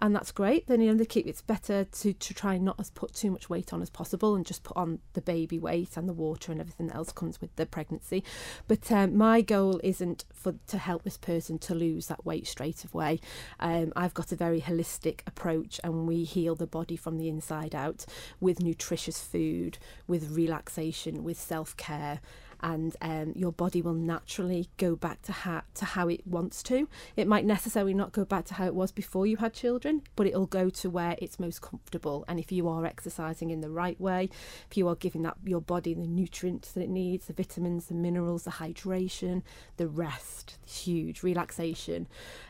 and 0.00 0.14
that's 0.14 0.32
great. 0.32 0.66
Then 0.66 0.80
you 0.80 0.90
know 0.90 0.98
they 0.98 1.04
keep 1.04 1.26
it's 1.26 1.42
better 1.42 1.84
to 1.84 2.12
to 2.12 2.34
try 2.34 2.58
not 2.58 2.78
as 2.78 2.90
put 2.90 3.14
too 3.14 3.30
much 3.30 3.48
weight 3.48 3.72
on 3.72 3.82
as 3.82 3.90
possible 3.90 4.34
and 4.34 4.44
just 4.46 4.62
put 4.62 4.76
on 4.76 5.00
the 5.14 5.20
baby 5.20 5.58
weight 5.58 5.96
and 5.96 6.08
the 6.08 6.12
water 6.12 6.52
and 6.52 6.60
everything 6.60 6.90
else 6.92 7.12
comes 7.12 7.40
with 7.40 7.54
the 7.56 7.66
pregnancy. 7.66 8.24
But 8.68 8.90
um, 8.92 9.16
my 9.16 9.40
goal 9.40 9.80
isn't 9.82 10.24
for 10.32 10.54
to 10.66 10.78
help 10.78 11.02
this 11.02 11.16
person 11.16 11.58
to 11.60 11.74
lose 11.74 12.06
that 12.06 12.24
weight 12.24 12.46
straight 12.46 12.84
away. 12.84 13.20
Um, 13.60 13.92
I've 13.96 14.14
got 14.14 14.32
a 14.32 14.36
very 14.36 14.60
holistic 14.60 15.20
approach, 15.26 15.80
and 15.82 16.06
we 16.06 16.24
heal 16.24 16.54
the 16.54 16.66
body 16.66 16.96
from 16.96 17.18
the 17.18 17.28
inside 17.28 17.74
out 17.74 18.04
with 18.40 18.60
nutritious 18.60 19.22
food, 19.22 19.78
with 20.06 20.30
relaxation, 20.30 21.24
with 21.24 21.38
self 21.38 21.76
care 21.76 22.20
and 22.62 22.96
um, 23.00 23.32
your 23.34 23.52
body 23.52 23.82
will 23.82 23.94
naturally 23.94 24.68
go 24.76 24.94
back 24.96 25.22
to 25.22 25.32
how 25.32 25.62
to 25.74 25.84
how 25.84 26.08
it 26.08 26.26
wants 26.26 26.62
to. 26.64 26.88
It 27.16 27.26
might 27.26 27.44
necessarily 27.44 27.94
not 27.94 28.12
go 28.12 28.24
back 28.24 28.44
to 28.46 28.54
how 28.54 28.66
it 28.66 28.74
was 28.74 28.92
before 28.92 29.26
you 29.26 29.38
had 29.38 29.52
children, 29.52 30.02
but 30.16 30.26
it'll 30.26 30.46
go 30.46 30.70
to 30.70 30.90
where 30.90 31.16
it's 31.20 31.40
most 31.40 31.60
comfortable. 31.62 32.24
And 32.28 32.38
if 32.38 32.52
you 32.52 32.68
are 32.68 32.86
exercising 32.86 33.50
in 33.50 33.60
the 33.60 33.70
right 33.70 34.00
way, 34.00 34.28
if 34.70 34.76
you 34.76 34.88
are 34.88 34.94
giving 34.94 35.22
that 35.22 35.36
your 35.44 35.60
body 35.60 35.94
the 35.94 36.06
nutrients 36.06 36.72
that 36.72 36.82
it 36.82 36.90
needs, 36.90 37.26
the 37.26 37.32
vitamins, 37.32 37.86
the 37.86 37.94
minerals, 37.94 38.44
the 38.44 38.52
hydration, 38.52 39.42
the 39.76 39.88
rest, 39.88 40.58
huge 40.66 41.22
relaxation, 41.22 42.06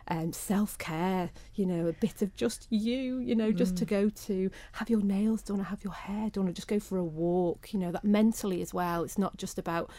um, 0.08 0.32
self 0.32 0.76
care. 0.78 1.30
You 1.54 1.66
know, 1.66 1.86
a 1.86 1.92
bit 1.92 2.22
of 2.22 2.34
just 2.34 2.66
you. 2.70 3.18
You 3.18 3.34
know, 3.34 3.52
just 3.52 3.76
to 3.76 3.84
Mm. 3.84 3.88
go 3.88 4.08
to 4.10 4.50
have 4.72 4.90
your 4.90 5.02
nails 5.02 5.42
done 5.42 5.60
or 5.60 5.64
have 5.64 5.84
your 5.84 5.92
hair 5.92 6.30
done 6.30 6.48
or 6.48 6.52
just 6.52 6.68
go 6.68 6.78
for 6.80 6.98
a 6.98 7.04
walk. 7.04 7.72
You 7.72 7.78
know, 7.80 7.92
that 7.92 8.04
mentally 8.04 8.60
as 8.62 8.74
well. 8.74 9.02
It's 9.04 9.18
not 9.18 9.36
just 9.36 9.58
about 9.58 9.90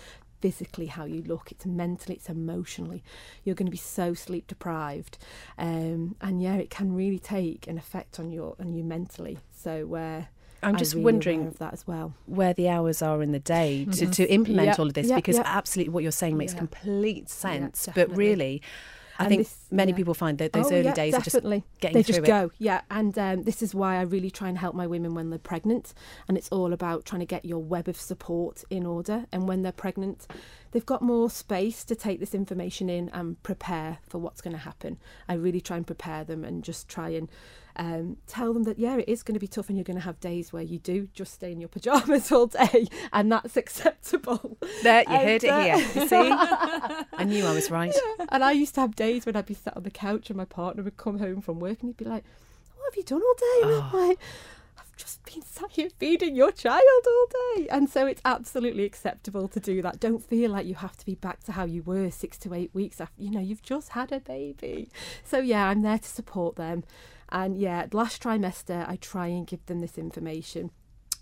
physically 0.44 0.88
how 0.98 1.06
you 1.06 1.22
look 1.34 1.46
it's 1.54 1.66
mentally 1.66 2.16
it's 2.18 2.30
emotionally 2.30 3.02
you're 3.44 3.56
going 3.60 3.66
to 3.72 3.78
be 3.82 3.86
so 4.00 4.14
sleep 4.14 4.46
deprived 4.48 5.18
um, 5.58 6.16
and 6.20 6.42
yeah 6.46 6.56
it 6.56 6.70
can 6.70 6.94
really 6.94 7.18
take 7.20 7.66
an 7.72 7.78
effect 7.78 8.20
on 8.20 8.30
your 8.30 8.50
on 8.60 8.74
you 8.78 8.84
mentally 8.84 9.38
so 9.66 9.74
uh, 9.96 10.22
I'm 10.62 10.76
just 10.78 10.94
really 10.94 11.06
wondering 11.06 11.48
of 11.48 11.58
that 11.60 11.74
as 11.74 11.86
well 11.88 12.14
where 12.26 12.54
the 12.54 12.68
hours 12.76 13.02
are 13.02 13.22
in 13.26 13.32
the 13.32 13.40
day 13.40 13.86
to, 13.86 14.06
Mhm. 14.08 14.14
to 14.20 14.24
implement 14.38 14.68
Yep, 14.68 14.80
all 14.80 14.88
of 14.88 14.94
this 14.94 15.08
yep, 15.08 15.18
because 15.18 15.38
yep. 15.38 15.46
absolutely 15.48 15.94
what 15.94 16.04
you're 16.04 16.12
saying 16.24 16.36
makes 16.38 16.54
complete 16.54 17.30
sense. 17.30 17.88
but 17.96 18.08
really, 18.16 18.62
I 19.20 19.24
And 19.26 19.30
think 19.30 19.42
this- 19.42 19.68
many 19.72 19.92
yeah. 19.92 19.96
people 19.98 20.14
find 20.14 20.38
that 20.40 20.54
those 20.54 20.66
Oh, 20.72 20.76
early 20.76 20.86
yeah, 20.86 20.94
days 20.94 21.14
definitely. 21.14 21.58
are 21.58 21.60
just 21.62 21.80
getting 21.82 21.94
they 21.98 22.04
through 22.04 22.14
just 22.16 22.24
it. 22.28 22.28
go 22.28 22.52
yeah 22.58 22.82
and 22.90 23.18
um, 23.20 23.44
this 23.44 23.62
is 23.62 23.76
why 23.76 23.98
i 23.98 24.02
really 24.02 24.32
try 24.32 24.50
and 24.50 24.58
help 24.58 24.74
my 24.76 24.88
women 24.88 25.14
when 25.14 25.30
they're 25.30 25.38
pregnant 25.40 25.94
and 26.28 26.38
it's 26.38 26.50
all 26.50 26.74
about 26.74 27.06
trying 27.06 27.20
to 27.20 27.26
get 27.26 27.46
your 27.46 27.60
web 27.60 27.88
of 27.88 27.96
support 27.96 28.64
in 28.72 28.86
order 28.86 29.26
and 29.32 29.48
when 29.48 29.62
they're 29.62 29.72
pregnant 29.72 30.26
they've 30.72 30.86
got 30.86 31.02
more 31.04 31.30
space 31.30 31.84
to 31.84 31.96
take 31.96 32.20
this 32.20 32.34
information 32.34 32.90
in 32.90 33.10
and 33.10 33.42
prepare 33.44 34.00
for 34.10 34.18
what's 34.18 34.42
going 34.42 34.56
to 34.56 34.60
happen 34.64 34.98
i 35.30 35.34
really 35.34 35.62
try 35.62 35.78
and 35.78 35.86
prepare 35.86 36.24
them 36.24 36.44
and 36.44 36.64
just 36.64 36.88
try 36.90 37.10
and 37.10 37.30
um, 37.76 38.18
tell 38.28 38.54
them 38.54 38.64
that 38.64 38.78
yeah 38.80 38.98
it 38.98 39.08
is 39.10 39.24
going 39.24 39.34
to 39.34 39.40
be 39.40 39.48
tough 39.48 39.70
and 39.70 39.78
you're 39.78 39.84
going 39.84 39.98
to 39.98 40.04
have 40.04 40.20
days 40.20 40.54
where 40.54 40.64
you 40.64 40.80
do 40.80 41.08
just 41.14 41.34
stay 41.34 41.52
in 41.52 41.60
your 41.60 41.70
pajamas 41.70 42.32
all 42.32 42.48
day 42.48 42.88
and 43.12 43.32
that's 43.32 43.58
acceptable 43.58 44.58
There, 44.84 45.02
you 45.02 45.16
And, 45.16 45.28
heard 45.28 45.44
it 45.44 45.50
uh, 45.50 45.64
here. 45.64 45.78
You 45.78 46.08
see? 46.08 46.32
I 47.14 47.24
knew 47.26 47.46
I 47.46 47.54
was 47.54 47.72
right. 47.72 47.96
and 48.30 48.44
I 48.44 48.52
used 48.52 48.76
to 48.76 48.82
have 48.82 48.96
days 48.96 49.26
when 49.26 49.36
I'd 49.36 49.46
be 49.46 49.54
sat 49.54 49.76
on 49.76 49.84
the 49.84 49.92
couch 49.92 50.30
and 50.30 50.38
my 50.38 50.46
partner 50.46 50.84
would 50.84 50.98
come 50.98 51.20
home 51.20 51.42
from 51.42 51.60
work 51.60 51.80
and 51.82 51.90
he'd 51.90 51.98
be 51.98 52.06
like, 52.06 52.24
What 52.76 52.92
have 52.94 52.98
you 52.98 53.04
done 53.04 53.22
all 53.22 53.34
day? 53.36 53.76
And 53.76 53.84
I'm 53.84 54.08
like, 54.10 54.20
I've 54.78 54.96
just 54.98 55.24
been 55.26 55.42
sat 55.42 55.72
here 55.72 55.90
feeding 55.98 56.36
your 56.36 56.52
child 56.52 56.82
all 57.08 57.28
day. 57.56 57.68
And 57.70 57.90
so 57.90 58.06
it's 58.06 58.22
absolutely 58.26 58.84
acceptable 58.86 59.48
to 59.48 59.60
do 59.60 59.82
that. 59.82 60.00
Don't 60.00 60.24
feel 60.24 60.52
like 60.52 60.66
you 60.68 60.76
have 60.76 60.98
to 60.98 61.06
be 61.06 61.16
back 61.16 61.44
to 61.46 61.54
how 61.54 61.66
you 61.66 61.82
were 61.84 62.12
six 62.12 62.38
to 62.40 62.54
eight 62.54 62.72
weeks 62.74 63.02
after, 63.02 63.22
you 63.22 63.32
know, 63.32 63.40
you've 63.40 63.62
just 63.64 63.90
had 63.90 64.12
a 64.12 64.20
baby. 64.20 64.90
So 65.24 65.40
yeah, 65.40 65.68
I'm 65.70 65.82
there 65.82 66.00
to 66.00 66.08
support 66.10 66.56
them. 66.56 66.84
And 67.34 67.58
yeah, 67.58 67.88
last 67.92 68.22
trimester, 68.22 68.88
I 68.88 68.96
try 68.96 69.28
and 69.28 69.48
give 69.48 69.66
them 69.66 69.80
this 69.80 69.98
information. 69.98 70.70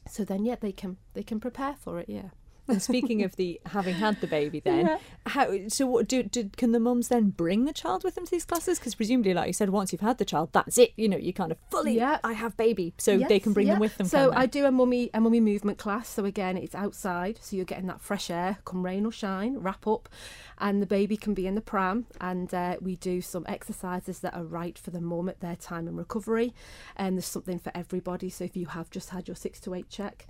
So 0.10 0.26
then, 0.26 0.44
yeah, 0.44 0.56
they 0.60 0.74
can 0.74 0.98
they 1.14 1.24
can 1.24 1.40
prepare 1.40 1.76
for 1.80 2.00
it. 2.00 2.10
Yeah. 2.10 2.30
And 2.72 2.82
speaking 2.82 3.24
of 3.24 3.36
the 3.36 3.60
having 3.68 3.96
had 3.96 4.20
the 4.22 4.28
baby, 4.28 4.60
then 4.64 4.88
Yeah. 4.88 4.98
how 5.26 5.68
so? 5.68 5.86
What 5.86 6.08
do, 6.08 6.24
do 6.24 6.50
can 6.58 6.72
the 6.72 6.80
mums 6.80 7.10
then 7.10 7.30
bring 7.30 7.66
the 7.66 7.74
child 7.74 8.04
with 8.04 8.16
them 8.16 8.26
to 8.26 8.32
these 8.32 8.46
classes? 8.46 8.80
Because 8.80 8.96
presumably, 8.96 9.34
like 9.34 9.48
you 9.48 9.54
said, 9.54 9.70
once 9.70 9.92
you've 9.92 10.02
had 10.02 10.18
the 10.18 10.26
child, 10.26 10.50
that's 10.52 10.78
it. 10.78 10.94
You 10.96 11.10
know, 11.10 11.18
you 11.18 11.34
kind 11.34 11.52
of 11.52 11.58
fully. 11.70 11.96
Yeah. 11.96 12.20
I 12.24 12.34
have 12.34 12.58
baby, 12.58 12.94
so 12.98 13.18
they 13.18 13.40
can 13.40 13.54
bring 13.54 13.68
yeah. 13.68 13.74
them 13.74 13.82
with 13.82 13.98
them. 13.98 14.08
So? 14.08 14.32
I 14.34 14.46
do 14.46 14.66
a 14.66 14.72
mummy 14.72 15.10
a 15.14 15.22
mummy 15.22 15.40
movement 15.40 15.78
class. 15.78 16.10
So 16.10 16.26
again, 16.26 16.58
it's 16.58 16.76
outside, 16.76 17.40
so 17.42 17.56
you're 17.56 17.66
getting 17.66 17.88
that 17.88 18.02
fresh 18.02 18.30
air, 18.30 18.58
come 18.66 18.84
rain 18.86 19.06
or 19.06 19.12
shine, 19.12 19.58
wrap 19.58 19.86
up, 19.88 20.10
and 20.58 20.82
the 20.82 20.86
baby 20.86 21.18
can 21.18 21.34
be 21.34 21.48
in 21.48 21.56
the 21.56 21.62
pram. 21.62 22.06
And 22.20 22.54
uh, 22.54 22.78
we 22.82 22.96
do 22.96 23.22
some 23.22 23.46
exercises 23.48 24.20
that 24.20 24.34
are 24.36 24.44
right 24.44 24.78
for 24.78 24.92
the 24.92 25.02
mum 25.02 25.28
at 25.30 25.40
their 25.42 25.56
time 25.56 25.88
and 25.88 25.98
recovery. 25.98 26.54
And 26.96 27.18
there's 27.18 27.26
something 27.26 27.60
for 27.60 27.72
everybody. 27.76 28.30
So 28.30 28.44
if 28.44 28.56
you 28.56 28.68
have 28.68 28.90
just 28.90 29.10
had 29.10 29.28
your 29.28 29.36
six 29.36 29.60
to 29.62 29.74
eight 29.74 29.90
check, 29.90 30.28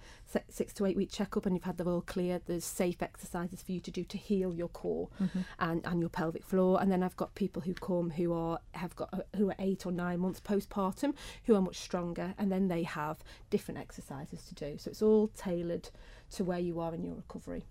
six 0.50 0.74
to 0.74 0.86
eight 0.86 0.96
week 0.96 1.12
checkup, 1.12 1.46
and 1.46 1.56
you've 1.56 1.64
had 1.66 1.78
the 1.78 1.86
all 1.86 2.02
clear, 2.02 2.31
there's 2.40 2.64
safe 2.66 3.02
exercises 3.02 3.62
for 3.62 3.72
you 3.72 3.80
to 3.80 3.92
do 3.92 4.04
to 4.04 4.18
heal 4.18 4.54
your 4.54 4.68
core 4.70 5.10
Mhm. 5.20 5.46
and, 5.60 5.86
and 5.86 6.00
your 6.00 6.10
pelvic 6.10 6.44
floor. 6.44 6.82
And 6.82 6.92
then 6.92 7.04
I've 7.04 7.16
got 7.18 7.36
people 7.36 7.62
who 7.62 7.74
come 7.74 8.12
who 8.12 8.34
are 8.34 8.60
have 8.74 8.96
got 8.96 9.10
uh, 9.14 9.22
who 9.36 9.50
are 9.50 9.56
eight 9.60 9.86
or 9.86 9.92
nine 9.92 10.20
months 10.20 10.40
postpartum 10.40 11.14
who 11.46 11.56
are 11.56 11.62
much 11.62 11.78
stronger, 11.80 12.34
and 12.38 12.52
then 12.52 12.68
they 12.68 12.84
have 12.84 13.20
different 13.50 13.80
exercises 13.80 14.44
to 14.46 14.56
do. 14.56 14.78
So 14.78 14.90
it's 14.92 15.02
all 15.02 15.28
tailored 15.30 15.90
to 16.32 16.44
where 16.44 16.60
you 16.60 16.80
are 16.80 16.94
in 16.94 17.04
your 17.04 17.16
recovery. 17.16 17.66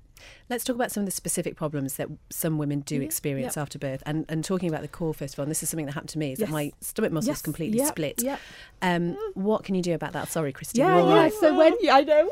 Let's 0.49 0.65
talk 0.65 0.77
about 0.77 0.91
some 0.93 1.03
of 1.03 1.07
the 1.07 1.11
specific 1.13 1.57
problems 1.57 1.95
that 1.97 2.09
some 2.31 2.59
women 2.59 2.81
do 2.81 2.97
Yeah, 2.97 3.03
experience 3.03 3.57
yeah. 3.57 3.63
after 3.63 3.79
birth. 3.79 4.03
And, 4.07 4.25
and 4.29 4.45
talking 4.45 4.69
about 4.69 4.83
the 4.83 4.89
core, 4.89 5.15
first 5.15 5.35
of 5.35 5.39
all, 5.41 5.45
and 5.45 5.51
this 5.51 5.63
is 5.63 5.69
something 5.69 5.87
that 5.87 5.93
happened 5.93 6.11
to 6.11 6.19
me, 6.19 6.33
is 6.33 6.39
Yes. 6.41 6.49
that 6.49 6.53
my 6.53 6.73
stomach 6.81 7.13
muscles 7.13 7.29
Yes, 7.29 7.43
completely 7.43 7.79
yep, 7.79 7.89
split. 7.89 8.23
yep. 8.23 8.41
Um, 8.83 9.17
what 9.35 9.65
can 9.65 9.75
you 9.75 9.83
do 9.83 9.95
about 9.95 10.13
that? 10.13 10.29
Sorry, 10.29 10.53
Christine. 10.53 10.85
Yeah, 10.85 11.05
yeah. 11.07 11.15
right. 11.15 11.33
So 11.33 11.57
when 11.57 11.75
you, 11.81 11.91
I 11.93 12.03
know. 12.03 12.31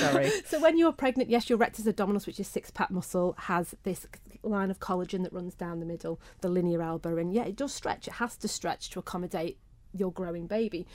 Sorry. 0.00 0.30
so 0.46 0.60
when 0.60 0.78
you're 0.78 0.92
pregnant, 0.92 1.30
yes, 1.30 1.48
your 1.48 1.58
rectus 1.58 1.84
abdominis, 1.86 2.26
which 2.26 2.38
is 2.40 2.46
six 2.48 2.70
pack 2.70 2.90
muscle, 2.90 3.34
has 3.38 3.74
this 3.82 4.06
line 4.42 4.70
of 4.70 4.78
collagen 4.80 5.22
that 5.24 5.32
runs 5.32 5.54
down 5.54 5.80
the 5.80 5.86
middle, 5.86 6.20
the 6.40 6.48
linea 6.48 6.80
alba, 6.80 7.16
and 7.16 7.32
yeah, 7.32 7.44
it 7.44 7.56
does 7.56 7.72
stretch. 7.74 8.06
It 8.06 8.14
has 8.14 8.36
to 8.38 8.48
stretch 8.48 8.90
to 8.90 8.98
accommodate 8.98 9.58
your 9.98 10.12
growing 10.12 10.46
baby. 10.46 10.86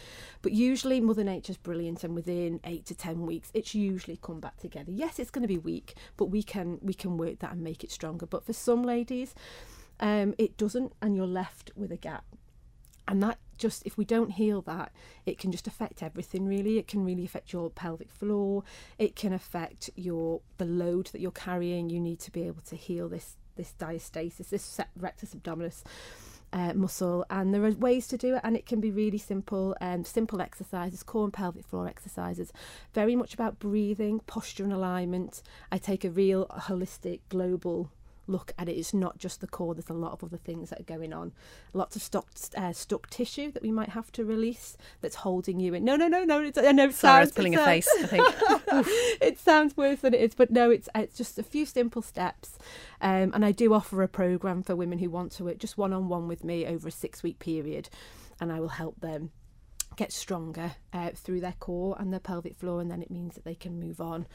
But 0.42 0.52
usually 0.52 1.02
Mother 1.02 1.24
Nature's 1.24 1.58
brilliant 1.58 2.04
and 2.04 2.16
within 2.16 2.60
eight 2.63 2.86
to 2.88 2.96
ten 2.96 3.26
weeks 3.26 3.52
it's 3.54 3.76
usually 3.76 4.18
come 4.22 4.39
back 4.39 4.58
together. 4.58 4.92
Yes, 4.92 5.20
it's 5.20 5.32
gonna 5.32 5.48
be 5.48 5.58
weak, 5.58 5.96
but 6.18 6.26
we 6.26 6.44
can 6.44 6.80
we 6.82 6.94
can 6.94 7.18
work 7.18 7.39
that 7.39 7.52
and 7.52 7.62
make 7.62 7.84
it 7.84 7.92
stronger. 7.92 8.26
But 8.26 8.46
for 8.46 8.54
some 8.54 8.84
ladies, 8.84 9.36
um, 10.00 10.34
it 10.38 10.58
doesn't 10.58 10.94
and 11.02 11.16
you're 11.16 11.28
left 11.28 11.72
with 11.76 11.92
a 11.92 11.98
gap. 11.98 12.26
And 13.08 13.22
that 13.22 13.38
just 13.58 13.86
if 13.86 13.98
we 13.98 14.06
don't 14.06 14.32
heal 14.32 14.62
that, 14.63 14.92
it 15.26 15.38
can 15.38 15.52
just 15.52 15.68
affect 15.68 16.02
everything 16.02 16.46
really. 16.46 16.78
It 16.78 16.88
can 16.88 17.04
really 17.06 17.26
affect 17.26 17.54
your 17.54 17.70
pelvic 17.70 18.10
floor, 18.10 18.63
it 18.98 19.16
can 19.16 19.34
affect 19.34 19.89
your 19.96 20.42
the 20.58 20.66
load 20.66 21.08
that 21.08 21.22
you're 21.22 21.32
carrying. 21.32 21.89
You 21.89 22.00
need 22.00 22.20
to 22.22 22.32
be 22.32 22.44
able 22.44 22.62
to 22.63 22.76
heal 22.76 23.10
this 23.10 23.38
this 23.56 23.74
diastasis, 23.78 24.50
this 24.50 24.80
rectus 24.98 25.36
abdominis 25.36 25.84
uh, 26.54 26.74
muscle 26.74 27.26
and 27.30 27.54
there 27.54 27.66
are 27.66 27.72
ways 27.72 28.08
to 28.08 28.18
do 28.18 28.36
it 28.36 28.42
and 28.44 28.56
it 28.56 28.66
can 28.66 28.80
be 28.80 28.92
really 28.92 29.18
simple 29.18 29.76
um, 29.82 30.06
simple 30.06 30.39
exercises 30.39 31.04
core 31.04 31.26
and 31.26 31.34
pelvic 31.34 31.66
floor 31.66 31.88
exercises 31.88 32.54
very 32.94 33.16
much 33.16 33.34
about 33.34 33.60
breathing 33.60 34.20
posture 34.28 34.63
and 34.63 34.72
alignment. 34.72 35.42
I 35.72 35.78
take 35.80 36.06
a 36.06 36.10
real 36.10 36.46
holistic 36.48 37.22
global 37.30 37.89
look 38.27 38.53
at 38.57 38.69
it. 38.69 38.73
It's 38.73 38.93
not 38.93 39.17
just 39.17 39.41
the 39.41 39.47
core. 39.47 39.73
There's 39.73 39.89
a 39.89 39.93
lot 39.93 40.13
of 40.13 40.23
other 40.23 40.38
things 40.38 40.69
that 40.69 40.79
are 40.79 40.83
going 40.83 41.13
on. 41.13 41.33
Lots 41.73 41.95
of 41.95 42.01
stuck 42.01 42.27
uh, 42.55 42.73
stuck 42.73 43.09
tissue 43.09 43.51
that 43.51 43.63
we 43.63 43.71
might 43.71 43.89
have 43.89 44.12
to 44.13 44.25
release 44.25 44.77
that's 45.01 45.15
holding 45.15 45.59
you 45.59 45.73
in. 45.73 45.83
No, 45.83 45.95
no, 45.95 46.07
no, 46.07 46.23
no. 46.23 46.41
It's, 46.41 46.57
I 46.57 46.71
know 46.71 46.86
it 46.86 46.95
Sarah's 46.95 47.29
sounds, 47.29 47.31
pulling 47.33 47.53
it 47.53 47.59
a 47.59 47.65
face. 47.65 47.89
I 47.99 48.05
think 48.05 48.27
it 49.21 49.39
sounds 49.39 49.75
worse 49.75 49.99
than 50.01 50.13
it 50.13 50.21
is, 50.21 50.36
but 50.36 50.51
no, 50.51 50.71
it's 50.71 50.89
it's 50.95 51.17
just 51.17 51.38
a 51.38 51.43
few 51.43 51.65
simple 51.65 52.01
steps. 52.01 52.57
Um, 53.01 53.31
and 53.33 53.43
I 53.45 53.51
do 53.51 53.73
offer 53.73 54.01
a 54.01 54.07
program 54.07 54.63
for 54.63 54.75
women 54.75 54.99
who 54.99 55.09
want 55.09 55.31
to 55.33 55.43
work 55.43 55.57
just 55.57 55.77
one 55.77 55.93
on 55.93 56.07
one 56.07 56.27
with 56.27 56.43
me 56.43 56.65
over 56.65 56.88
a 56.88 56.91
six 56.91 57.23
week 57.23 57.39
period, 57.39 57.89
and 58.39 58.51
I 58.51 58.59
will 58.59 58.69
help 58.69 59.01
them 59.01 59.31
get 59.95 60.12
stronger 60.12 60.75
uh, 60.91 61.12
through 61.13 61.39
their 61.39 61.53
core 61.59 61.95
and 61.99 62.12
their 62.12 62.19
pelvic 62.19 62.55
floor, 62.55 62.81
and 62.81 62.89
then 62.89 63.01
it 63.01 63.12
means 63.12 63.36
that 63.36 63.45
they 63.45 63.55
can 63.55 63.79
move 63.79 64.01
on 64.01 64.25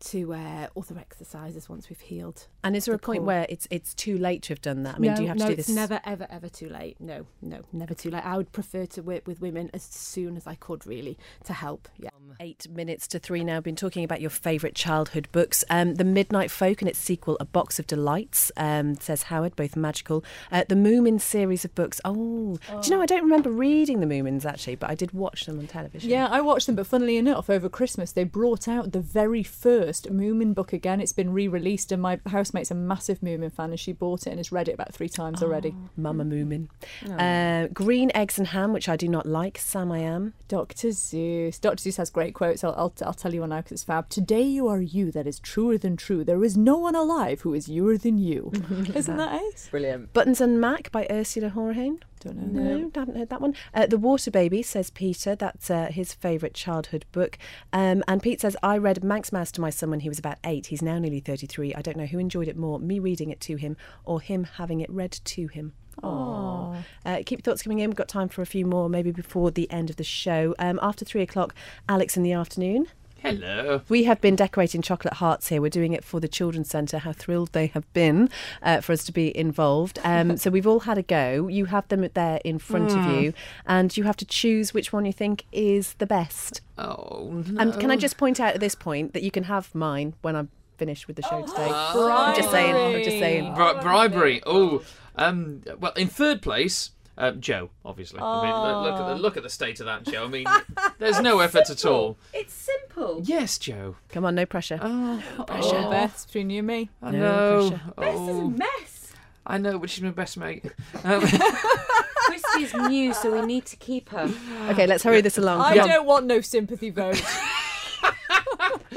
to 0.00 0.32
uh, 0.32 0.68
other 0.76 0.98
exercises 0.98 1.68
once 1.68 1.88
we've 1.88 2.00
healed. 2.00 2.46
And 2.64 2.74
is 2.76 2.86
there 2.86 2.94
the 2.94 2.96
a 2.96 2.98
point 2.98 3.20
core. 3.20 3.26
where 3.26 3.46
it's 3.48 3.66
it's 3.70 3.94
too 3.94 4.18
late 4.18 4.42
to 4.42 4.52
have 4.52 4.62
done 4.62 4.82
that? 4.84 4.96
I 4.96 4.98
mean, 4.98 5.10
no, 5.10 5.16
do 5.16 5.22
you 5.22 5.28
have 5.28 5.38
no, 5.38 5.48
to 5.48 5.54
do 5.54 5.58
it's 5.58 5.66
this? 5.68 5.76
never, 5.76 6.00
ever, 6.04 6.26
ever 6.30 6.48
too 6.48 6.68
late. 6.68 6.96
No, 7.00 7.26
no, 7.42 7.62
never 7.72 7.94
too 7.94 8.10
late. 8.10 8.24
I 8.24 8.36
would 8.36 8.52
prefer 8.52 8.86
to 8.86 9.02
work 9.02 9.26
with 9.26 9.40
women 9.40 9.70
as 9.72 9.82
soon 9.82 10.36
as 10.36 10.46
I 10.46 10.54
could, 10.54 10.86
really, 10.86 11.18
to 11.44 11.52
help. 11.52 11.88
Yeah. 11.98 12.10
Eight 12.38 12.68
minutes 12.70 13.06
to 13.08 13.18
three 13.18 13.44
now. 13.44 13.58
I've 13.58 13.64
Been 13.64 13.76
talking 13.76 14.04
about 14.04 14.20
your 14.20 14.30
favourite 14.30 14.74
childhood 14.74 15.28
books. 15.32 15.64
Um, 15.68 15.96
the 15.96 16.04
Midnight 16.04 16.50
Folk 16.50 16.80
and 16.80 16.88
its 16.88 16.98
sequel, 16.98 17.36
A 17.40 17.44
Box 17.44 17.78
of 17.78 17.86
Delights, 17.86 18.50
um, 18.56 18.94
says 18.96 19.24
Howard, 19.24 19.56
both 19.56 19.76
magical. 19.76 20.24
Uh, 20.50 20.64
the 20.68 20.74
Moomins 20.74 21.22
series 21.22 21.64
of 21.64 21.74
books. 21.74 22.00
Oh, 22.04 22.58
do 22.68 22.78
you 22.84 22.90
know, 22.90 23.02
I 23.02 23.06
don't 23.06 23.22
remember 23.22 23.50
reading 23.50 24.00
the 24.00 24.06
Moomins 24.06 24.44
actually, 24.44 24.76
but 24.76 24.90
I 24.90 24.94
did 24.94 25.12
watch 25.12 25.46
them 25.46 25.58
on 25.58 25.66
television. 25.66 26.08
Yeah, 26.08 26.28
I 26.28 26.40
watched 26.40 26.66
them, 26.66 26.76
but 26.76 26.86
funnily 26.86 27.16
enough, 27.16 27.50
over 27.50 27.68
Christmas 27.68 28.12
they 28.12 28.24
brought 28.24 28.68
out 28.68 28.92
the 28.92 29.00
very 29.00 29.42
first 29.42 29.89
Moomin 29.92 30.54
book 30.54 30.72
again. 30.72 31.00
It's 31.00 31.12
been 31.12 31.32
re-released, 31.32 31.92
and 31.92 32.00
my 32.02 32.20
housemate's 32.26 32.70
a 32.70 32.74
massive 32.74 33.20
Moomin 33.20 33.52
fan, 33.52 33.70
and 33.70 33.80
she 33.80 33.92
bought 33.92 34.26
it 34.26 34.30
and 34.30 34.38
has 34.38 34.52
read 34.52 34.68
it 34.68 34.72
about 34.74 34.94
three 34.94 35.08
times 35.08 35.42
already. 35.42 35.74
Mama 35.96 36.24
Moomin. 36.24 36.68
Oh. 37.08 37.12
Uh, 37.14 37.68
green 37.68 38.10
Eggs 38.14 38.38
and 38.38 38.48
Ham, 38.48 38.72
which 38.72 38.88
I 38.88 38.96
do 38.96 39.08
not 39.08 39.26
like. 39.26 39.58
Sam 39.58 39.92
I 39.92 39.98
Am. 39.98 40.34
Dr. 40.48 40.88
Seuss. 40.88 41.60
Dr. 41.60 41.88
Seuss 41.88 41.96
has 41.96 42.10
great 42.10 42.34
quotes. 42.34 42.64
I'll, 42.64 42.74
I'll, 42.74 42.92
I'll 43.04 43.14
tell 43.14 43.34
you 43.34 43.40
one 43.40 43.50
now 43.50 43.58
because 43.58 43.72
it's 43.72 43.84
fab. 43.84 44.08
Today 44.08 44.42
you 44.42 44.68
are 44.68 44.80
you 44.80 45.10
that 45.12 45.26
is 45.26 45.38
truer 45.40 45.78
than 45.78 45.96
true. 45.96 46.24
There 46.24 46.44
is 46.44 46.56
no 46.56 46.76
one 46.76 46.94
alive 46.94 47.42
who 47.42 47.54
is 47.54 47.68
youer 47.68 48.00
than 48.00 48.18
you. 48.18 48.52
Isn't 48.94 49.16
that 49.16 49.40
ace? 49.42 49.68
Brilliant. 49.70 50.12
Buttons 50.12 50.40
and 50.40 50.60
Mac 50.60 50.90
by 50.92 51.06
Ursula 51.10 51.50
Horahane. 51.50 52.00
Don't 52.20 52.36
know. 52.36 52.76
No, 52.76 52.90
haven't 52.94 53.16
heard 53.16 53.30
that 53.30 53.40
one. 53.40 53.54
Uh, 53.72 53.86
the 53.86 53.96
Water 53.96 54.30
Baby, 54.30 54.62
says 54.62 54.90
Peter. 54.90 55.34
That's 55.34 55.70
uh, 55.70 55.86
his 55.86 56.12
favourite 56.12 56.54
childhood 56.54 57.06
book. 57.12 57.38
Um, 57.72 58.04
and 58.06 58.22
Pete 58.22 58.42
says, 58.42 58.56
I 58.62 58.76
read 58.76 59.02
Manx 59.02 59.32
Mouse 59.32 59.50
to 59.52 59.60
my 59.60 59.70
son 59.70 59.90
when 59.90 60.00
he 60.00 60.08
was 60.08 60.18
about 60.18 60.38
eight. 60.44 60.66
He's 60.66 60.82
now 60.82 60.98
nearly 60.98 61.20
33. 61.20 61.74
I 61.74 61.80
don't 61.80 61.96
know 61.96 62.06
who 62.06 62.18
enjoyed 62.18 62.48
it 62.48 62.58
more, 62.58 62.78
me 62.78 62.98
reading 62.98 63.30
it 63.30 63.40
to 63.42 63.56
him 63.56 63.76
or 64.04 64.20
him 64.20 64.44
having 64.44 64.80
it 64.80 64.90
read 64.90 65.12
to 65.12 65.46
him. 65.46 65.72
Aww. 66.02 66.84
Uh, 67.04 67.16
keep 67.24 67.38
your 67.38 67.42
thoughts 67.42 67.62
coming 67.62 67.78
in. 67.78 67.90
We've 67.90 67.96
got 67.96 68.08
time 68.08 68.28
for 68.28 68.42
a 68.42 68.46
few 68.46 68.66
more, 68.66 68.88
maybe 68.88 69.12
before 69.12 69.50
the 69.50 69.70
end 69.70 69.90
of 69.90 69.96
the 69.96 70.04
show. 70.04 70.54
Um, 70.58 70.78
after 70.82 71.04
three 71.04 71.22
o'clock, 71.22 71.54
Alex 71.88 72.16
in 72.16 72.22
the 72.22 72.32
afternoon. 72.32 72.86
Hello. 73.22 73.82
We 73.88 74.04
have 74.04 74.20
been 74.20 74.34
decorating 74.36 74.82
chocolate 74.82 75.14
hearts 75.14 75.48
here. 75.48 75.60
We're 75.60 75.68
doing 75.68 75.92
it 75.92 76.04
for 76.04 76.20
the 76.20 76.28
Children's 76.28 76.70
Centre. 76.70 76.98
How 76.98 77.12
thrilled 77.12 77.52
they 77.52 77.66
have 77.68 77.90
been 77.92 78.30
uh, 78.62 78.80
for 78.80 78.92
us 78.92 79.04
to 79.04 79.12
be 79.12 79.36
involved. 79.36 79.98
Um, 80.04 80.36
so 80.38 80.50
we've 80.50 80.66
all 80.66 80.80
had 80.80 80.96
a 80.98 81.02
go. 81.02 81.46
You 81.48 81.66
have 81.66 81.86
them 81.88 82.08
there 82.14 82.40
in 82.44 82.58
front 82.58 82.90
of 82.92 82.96
Mm. 82.98 83.22
you, 83.22 83.32
and 83.66 83.96
you 83.96 84.04
have 84.04 84.16
to 84.16 84.24
choose 84.24 84.72
which 84.74 84.92
one 84.92 85.04
you 85.04 85.12
think 85.12 85.44
is 85.52 85.94
the 85.94 86.06
best. 86.06 86.60
Oh, 86.78 87.42
no. 87.46 87.60
And 87.60 87.78
can 87.78 87.90
I 87.90 87.96
just 87.96 88.16
point 88.16 88.40
out 88.40 88.54
at 88.54 88.60
this 88.60 88.74
point 88.74 89.12
that 89.12 89.22
you 89.22 89.30
can 89.30 89.44
have 89.44 89.74
mine 89.74 90.14
when 90.22 90.34
I'm 90.34 90.48
finished 90.78 91.06
with 91.06 91.16
the 91.16 91.22
show 91.22 91.42
today? 91.42 91.68
Oh. 91.70 92.10
I'm 92.10 92.34
just 92.36 92.50
saying. 92.50 92.74
I'm 92.74 93.02
just 93.04 93.18
saying. 93.18 93.54
Bri- 93.54 93.80
bribery. 93.82 94.42
Oh, 94.46 94.82
um, 95.16 95.62
well, 95.78 95.92
in 95.92 96.08
third 96.08 96.40
place, 96.42 96.90
uh, 97.20 97.32
Joe. 97.32 97.70
Obviously. 97.84 98.18
I 98.20 98.42
mean, 98.42 98.52
look, 98.52 98.82
look 98.90 99.00
at 99.00 99.06
the 99.14 99.22
look 99.22 99.36
at 99.36 99.42
the 99.42 99.50
state 99.50 99.80
of 99.80 99.86
that, 99.86 100.04
Joe. 100.04 100.24
I 100.24 100.28
mean, 100.28 100.46
there's 100.98 101.20
no 101.20 101.40
effort 101.40 101.70
at 101.70 101.84
all. 101.84 102.16
It's 102.32 102.52
simple. 102.54 103.20
Yes, 103.24 103.58
Joe. 103.58 103.96
Come 104.08 104.24
on, 104.24 104.34
no 104.34 104.46
pressure. 104.46 104.78
Oh, 104.82 105.22
pressure. 105.46 105.76
Oh, 105.76 105.90
Beth, 105.90 106.26
between 106.26 106.50
you 106.50 106.58
and 106.58 106.66
me. 106.66 106.90
I 107.02 107.10
No 107.12 107.18
know. 107.18 107.70
pressure. 107.96 108.16
Oh, 108.16 108.48
mess. 108.50 109.12
I 109.46 109.58
know, 109.58 109.78
but 109.78 109.90
she's 109.90 110.02
my 110.02 110.10
best 110.10 110.36
mate. 110.36 110.64
Um, 111.04 111.22
Christy's 112.26 112.74
new, 112.74 113.12
so 113.14 113.32
we 113.32 113.44
need 113.46 113.66
to 113.66 113.76
keep 113.76 114.10
her. 114.10 114.30
Okay, 114.70 114.86
let's 114.86 115.02
hurry 115.02 115.20
this 115.20 115.36
along. 115.38 115.60
I 115.62 115.76
Come 115.78 115.88
don't 115.88 116.06
want 116.06 116.26
no 116.26 116.40
sympathy 116.40 116.90
vote. 116.90 117.20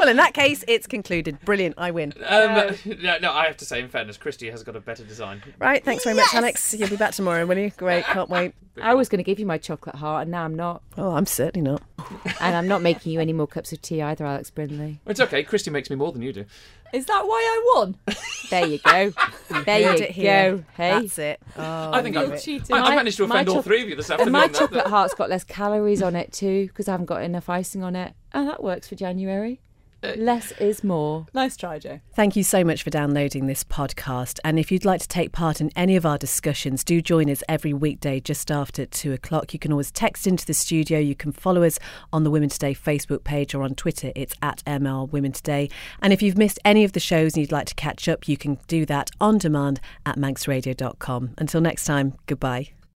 Well, 0.04 0.10
in 0.10 0.18
that 0.18 0.34
case, 0.34 0.66
it's 0.68 0.86
concluded. 0.86 1.40
Brilliant. 1.46 1.76
I 1.78 1.92
win. 1.92 2.14
um, 2.26 2.76
no, 3.02 3.20
no, 3.20 3.32
I 3.32 3.46
have 3.46 3.56
to 3.56 3.66
say, 3.66 3.80
in 3.80 3.88
fairness, 3.88 4.18
Christy 4.18 4.50
has 4.52 4.62
got 4.62 4.76
a 4.76 4.82
better 4.82 5.06
design. 5.06 5.42
Right. 5.60 5.82
Thanks 5.82 6.04
very 6.04 6.14
much, 6.18 6.34
Alex. 6.34 6.74
You'll 6.74 6.90
be 6.90 6.98
back 6.98 7.14
tomorrow, 7.14 7.46
will 7.46 7.58
you? 7.58 7.70
Great. 7.78 8.04
Can't 8.04 8.30
wait. 8.30 8.54
I 8.82 8.96
was 8.96 9.08
going 9.08 9.20
to 9.20 9.24
give 9.24 9.40
you 9.40 9.46
my 9.46 9.58
chocolate 9.58 9.96
heart, 9.96 10.24
and 10.24 10.32
now 10.32 10.44
I'm 10.44 10.56
not. 10.56 10.82
Oh, 10.98 11.12
I'm 11.12 11.26
certainly 11.26 11.70
not. 11.70 11.82
And 12.42 12.56
I'm 12.58 12.68
not 12.68 12.82
making 12.82 13.14
you 13.14 13.22
any 13.22 13.32
more 13.32 13.48
cups 13.48 13.72
of 13.72 13.82
tea 13.82 14.02
either, 14.02 14.26
Alex 14.26 14.50
Brindley. 14.50 15.00
It's 15.06 15.22
okay. 15.22 15.44
Christy 15.44 15.72
makes 15.72 15.90
me 15.90 15.96
more 15.96 16.12
than 16.12 16.22
you 16.22 16.34
do. 16.34 16.44
Is 16.94 17.06
that 17.06 17.26
why 17.26 17.38
I 17.42 17.74
won? 17.80 17.98
There 18.50 18.66
you 18.66 18.80
go. 18.80 19.14
There 19.66 19.80
you 19.80 20.04
it 20.04 20.16
go. 20.16 20.64
Hey. 20.76 21.00
That's 21.00 21.18
it. 21.18 21.42
Oh, 21.56 21.92
I 21.94 22.02
think 22.02 22.18
I've, 22.18 22.34
it. 22.34 22.42
cheating. 22.42 22.76
I, 22.76 22.80
I 22.80 22.96
managed 22.96 23.18
to 23.18 23.28
my 23.28 23.36
offend 23.36 23.50
all 23.50 23.62
three 23.62 23.84
of 23.84 23.90
you 23.90 23.96
this 23.96 24.10
And 24.10 24.20
afternoon. 24.20 24.34
my 24.34 24.48
chocolate 24.50 24.88
heart's 24.88 25.14
got 25.14 25.30
less 25.30 25.46
calories 25.46 26.02
on 26.02 26.18
it 26.18 26.34
too, 26.34 26.68
because 26.68 26.90
I 26.90 26.92
haven't 26.92 27.06
got 27.06 27.24
enough 27.24 27.48
icing 27.50 27.84
on 27.84 27.96
it. 27.96 28.14
Oh, 28.34 28.46
that 28.46 28.62
works 28.62 28.90
for 28.90 28.96
January. 28.96 29.62
Less 30.18 30.52
is 30.54 30.84
more. 30.84 31.26
Nice 31.34 31.58
try, 31.58 31.80
Joe. 31.80 32.00
Thank 32.14 32.36
you 32.36 32.44
so 32.44 32.64
much 32.64 32.84
for 32.84 32.90
downloading 32.90 33.48
this 33.48 33.64
podcast. 33.64 34.40
And 34.44 34.60
if 34.60 34.72
you'd 34.72 34.86
like 34.86 35.02
to 35.02 35.08
take 35.08 35.32
part 35.32 35.62
in 35.62 35.72
any 35.76 35.96
of 35.96 36.06
our 36.06 36.18
discussions, 36.18 36.84
do 36.84 37.02
join 37.02 37.30
us 37.30 37.44
every 37.48 37.74
weekday 37.74 38.20
just 38.20 38.52
after 38.52 38.86
two 38.86 39.14
o'clock. 39.14 39.54
You 39.54 39.60
can 39.60 39.72
always 39.72 39.92
text 39.92 40.28
into 40.28 40.46
the 40.46 40.54
studio. 40.54 41.00
You 41.00 41.16
can 41.16 41.32
follow 41.32 41.64
us 41.64 41.80
on 42.12 42.24
the 42.24 42.32
Women 42.32 42.50
Today 42.50 42.74
Facebook 42.74 43.24
page 43.24 43.56
or 43.56 43.64
on 43.64 43.76
Twitter. 43.76 44.12
It's 44.16 44.36
at 44.42 44.64
ML 44.66 45.12
Women 45.12 45.32
Today. 45.32 45.70
And 46.02 46.14
if 46.14 46.22
you've 46.22 46.38
missed 46.38 46.60
any 46.66 46.84
of 46.84 46.92
the 46.92 47.00
shows 47.00 47.34
and 47.34 47.42
you'd 47.42 47.52
like 47.52 47.68
to 47.68 47.76
catch 47.76 48.08
up, 48.10 48.28
you 48.28 48.38
can 48.38 48.60
do 48.68 48.86
that 48.86 49.10
on 49.20 49.38
demand 49.38 49.80
at 50.06 50.18
manxradio.com. 50.18 51.36
Until 51.38 51.62
next 51.62 51.86
time, 51.86 52.14
goodbye. 52.28 52.70